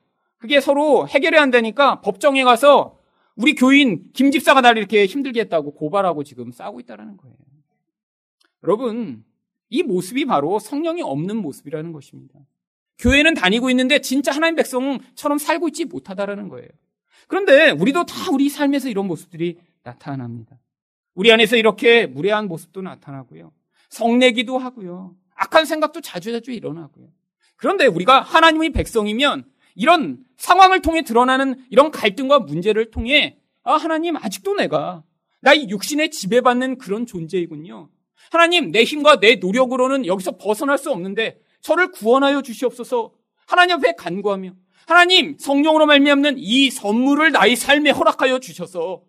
그게 0.44 0.60
서로 0.60 1.08
해결이 1.08 1.38
안 1.38 1.50
되니까 1.50 2.02
법정에 2.02 2.44
가서 2.44 2.98
우리 3.34 3.54
교인 3.54 4.10
김 4.12 4.30
집사가 4.30 4.60
나를 4.60 4.76
이렇게 4.76 5.06
힘들게 5.06 5.40
했다고 5.40 5.72
고발하고 5.72 6.22
지금 6.22 6.52
싸우고 6.52 6.80
있다는 6.80 7.16
거예요. 7.16 7.34
여러분, 8.62 9.24
이 9.70 9.82
모습이 9.82 10.26
바로 10.26 10.58
성령이 10.58 11.00
없는 11.00 11.38
모습이라는 11.38 11.92
것입니다. 11.92 12.38
교회는 12.98 13.32
다니고 13.32 13.70
있는데 13.70 14.02
진짜 14.02 14.32
하나님 14.32 14.56
백성처럼 14.56 15.38
살고 15.38 15.68
있지 15.68 15.86
못하다라는 15.86 16.50
거예요. 16.50 16.68
그런데 17.26 17.70
우리도 17.70 18.04
다 18.04 18.30
우리 18.30 18.50
삶에서 18.50 18.90
이런 18.90 19.06
모습들이 19.06 19.56
나타납니다. 19.82 20.58
우리 21.14 21.32
안에서 21.32 21.56
이렇게 21.56 22.06
무례한 22.06 22.48
모습도 22.48 22.82
나타나고요. 22.82 23.50
성내기도 23.88 24.58
하고요. 24.58 25.16
악한 25.36 25.64
생각도 25.64 26.02
자주 26.02 26.32
자주 26.32 26.50
일어나고요. 26.50 27.08
그런데 27.56 27.86
우리가 27.86 28.20
하나님의 28.20 28.72
백성이면 28.72 29.53
이런 29.74 30.24
상황을 30.36 30.82
통해 30.82 31.02
드러나는 31.02 31.64
이런 31.70 31.90
갈등과 31.90 32.40
문제를 32.40 32.90
통해 32.90 33.38
아, 33.64 33.74
하나님, 33.74 34.16
아직도 34.16 34.54
내가 34.54 35.02
나의 35.40 35.68
육신에 35.68 36.10
지배받는 36.10 36.78
그런 36.78 37.06
존재이군요. 37.06 37.88
하나님, 38.30 38.70
내 38.70 38.84
힘과 38.84 39.20
내 39.20 39.36
노력으로는 39.36 40.06
여기서 40.06 40.36
벗어날 40.36 40.78
수 40.78 40.90
없는데 40.90 41.40
저를 41.60 41.90
구원하여 41.90 42.42
주시옵소서. 42.42 43.12
하나님 43.46 43.76
앞에 43.76 43.94
간구하며 43.96 44.54
하나님, 44.86 45.36
성령으로 45.38 45.86
말미암는 45.86 46.36
이 46.38 46.70
선물을 46.70 47.32
나의 47.32 47.56
삶에 47.56 47.90
허락하여 47.90 48.38
주셔서 48.38 49.02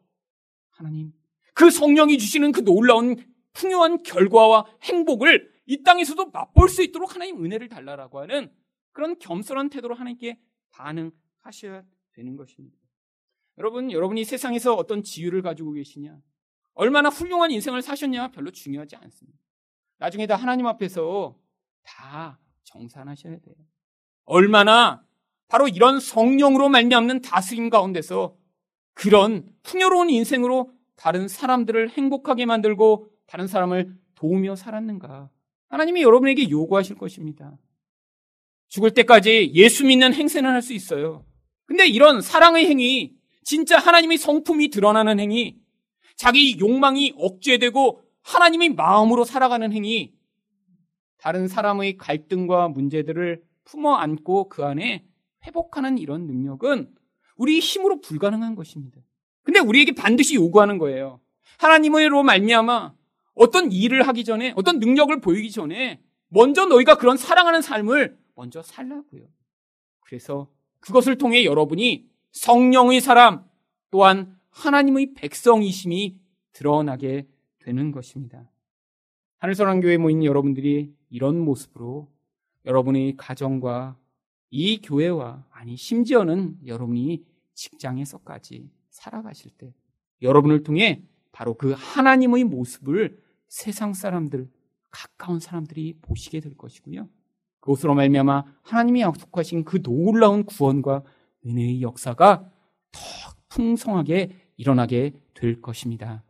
하나님, 0.72 1.12
그 1.54 1.70
성령이 1.70 2.18
주시는 2.18 2.52
그 2.54 2.64
놀라운 2.64 3.18
풍요한 3.54 4.04
결과와 4.04 4.66
행복을 4.84 5.50
이 5.66 5.84
땅에서도 5.84 6.28
맛볼 6.32 6.70
수 6.70 6.84
있도록 6.84 7.16
하나님 7.16 7.44
은혜를 7.44 7.70
달라라고 7.70 8.20
하는 8.20 8.52
그런 8.92 9.18
겸손한 9.20 9.70
태도로 9.70 9.96
하나님께 9.96 10.38
반응하셔야 10.76 11.84
되는 12.14 12.36
것입니다. 12.36 12.78
여러분, 13.58 13.92
여러분이 13.92 14.26
세상에서 14.26 14.76
어떤 14.76 15.04
지위를 15.04 15.42
가지고 15.42 15.72
계시냐, 15.74 16.20
얼마나 16.74 17.10
훌륭한 17.10 17.52
인생을 17.52 17.82
사셨냐 17.82 18.32
별로 18.32 18.52
중요하지 18.52 18.98
않습니다. 18.98 19.40
나중에 19.98 20.28
다 20.28 20.36
하나님 20.36 20.68
앞에서 20.68 21.40
다 21.84 22.40
정산하셔야 22.64 23.40
돼요. 23.40 23.56
얼마나 24.26 25.06
바로 25.48 25.68
이런 25.68 26.00
성령으로 26.00 26.70
말미암는 26.70 27.22
다스림 27.22 27.70
가운데서 27.70 28.36
그런 28.94 29.48
풍요로운 29.64 30.10
인생으로 30.10 30.72
다른 30.96 31.28
사람들을 31.28 31.90
행복하게 31.90 32.46
만들고 32.46 33.10
다른 33.26 33.48
사람을 33.48 33.98
도우며 34.16 34.56
살았는가. 34.56 35.30
하나님이 35.68 36.02
여러분에게 36.02 36.50
요구하실 36.50 36.98
것입니다. 36.98 37.58
죽을 38.76 38.92
때까지 38.92 39.52
예수 39.54 39.86
믿는 39.86 40.14
행세는 40.14 40.50
할 40.50 40.62
수 40.62 40.74
있어요. 40.74 41.24
근데 41.66 41.88
이런 41.88 42.22
사랑의 42.22 42.66
행위, 42.66 43.14
진짜 43.44 43.78
하나님의 43.78 44.18
성품이 44.18 44.70
드러나는 44.70 45.20
행위, 45.20 45.56
자기 46.18 46.60
욕망이 46.60 47.14
억제되고 47.16 48.02
하나님의 48.22 48.70
마음으로 48.70 49.24
살아가는 49.24 49.72
행위, 49.72 50.14
다른 51.18 51.48
사람의 51.48 51.98
갈등과 51.98 52.68
문제들을 52.70 53.42
품어 53.64 53.96
안고 53.96 54.50
그 54.50 54.66
안에 54.66 55.06
회복하는 55.48 55.98
이런 55.98 56.28
능력은 56.28 56.90
우리 57.38 57.60
힘으로 57.60 58.02
불가능한 58.02 58.56
것입니다. 58.56 59.00
근데 59.44 59.60
우리에게 59.60 59.94
반드시 59.94 60.36
요구하는 60.36 60.78
거예요. 60.80 61.22
하나님으로 61.60 62.24
말미암아 62.24 62.94
어떤 63.36 63.72
일을 63.72 64.06
하기 64.08 64.26
전에 64.26 64.54
어떤 64.58 64.80
능력을 64.80 65.20
보이기 65.22 65.52
전에 65.52 66.02
먼저 66.28 66.66
너희가 66.66 66.96
그런 66.96 67.16
사랑하는 67.16 67.62
삶을 67.62 68.25
먼저 68.36 68.62
살라고요. 68.62 69.28
그래서 70.02 70.50
그것을 70.80 71.18
통해 71.18 71.46
여러분이 71.46 72.08
성령의 72.32 73.02
사람 73.02 73.46
또한 73.90 74.38
하나님의 74.52 75.14
백성이심이 75.16 76.20
드러나게 76.54 77.28
되는 77.60 77.92
것입니다. 77.92 78.50
하늘선한교회 79.40 79.98
모인 79.98 80.24
여러분들이 80.24 80.94
이런 81.10 81.40
모습으로 81.40 82.12
여러분의 82.66 83.16
가정과 83.18 83.98
이 84.50 84.82
교회와 84.82 85.46
아니 85.52 85.76
심지어는 85.76 86.60
여러분이 86.66 87.26
직장에서까지 87.54 88.70
살아가실 88.90 89.52
때 89.58 89.74
여러분을 90.22 90.64
통해 90.64 91.04
바로 91.32 91.56
그 91.56 91.74
하나님의 91.78 92.46
모습을 92.46 93.22
세상 93.48 93.94
사람들 93.94 94.50
가까운 94.90 95.40
사람들이 95.40 95.98
보시게 96.02 96.40
될 96.40 96.56
것이고요. 96.56 97.10
그것으로 97.66 97.96
말미암아 97.96 98.44
하나님이 98.62 99.02
약속하신 99.02 99.64
그 99.66 99.82
놀라운 99.82 100.46
구원과 100.46 101.04
은혜의 101.46 101.82
역사가 101.82 102.48
더 102.92 103.00
풍성하게 103.50 104.30
일어나게 104.56 105.14
될 105.34 105.62
것입니다. 105.62 106.24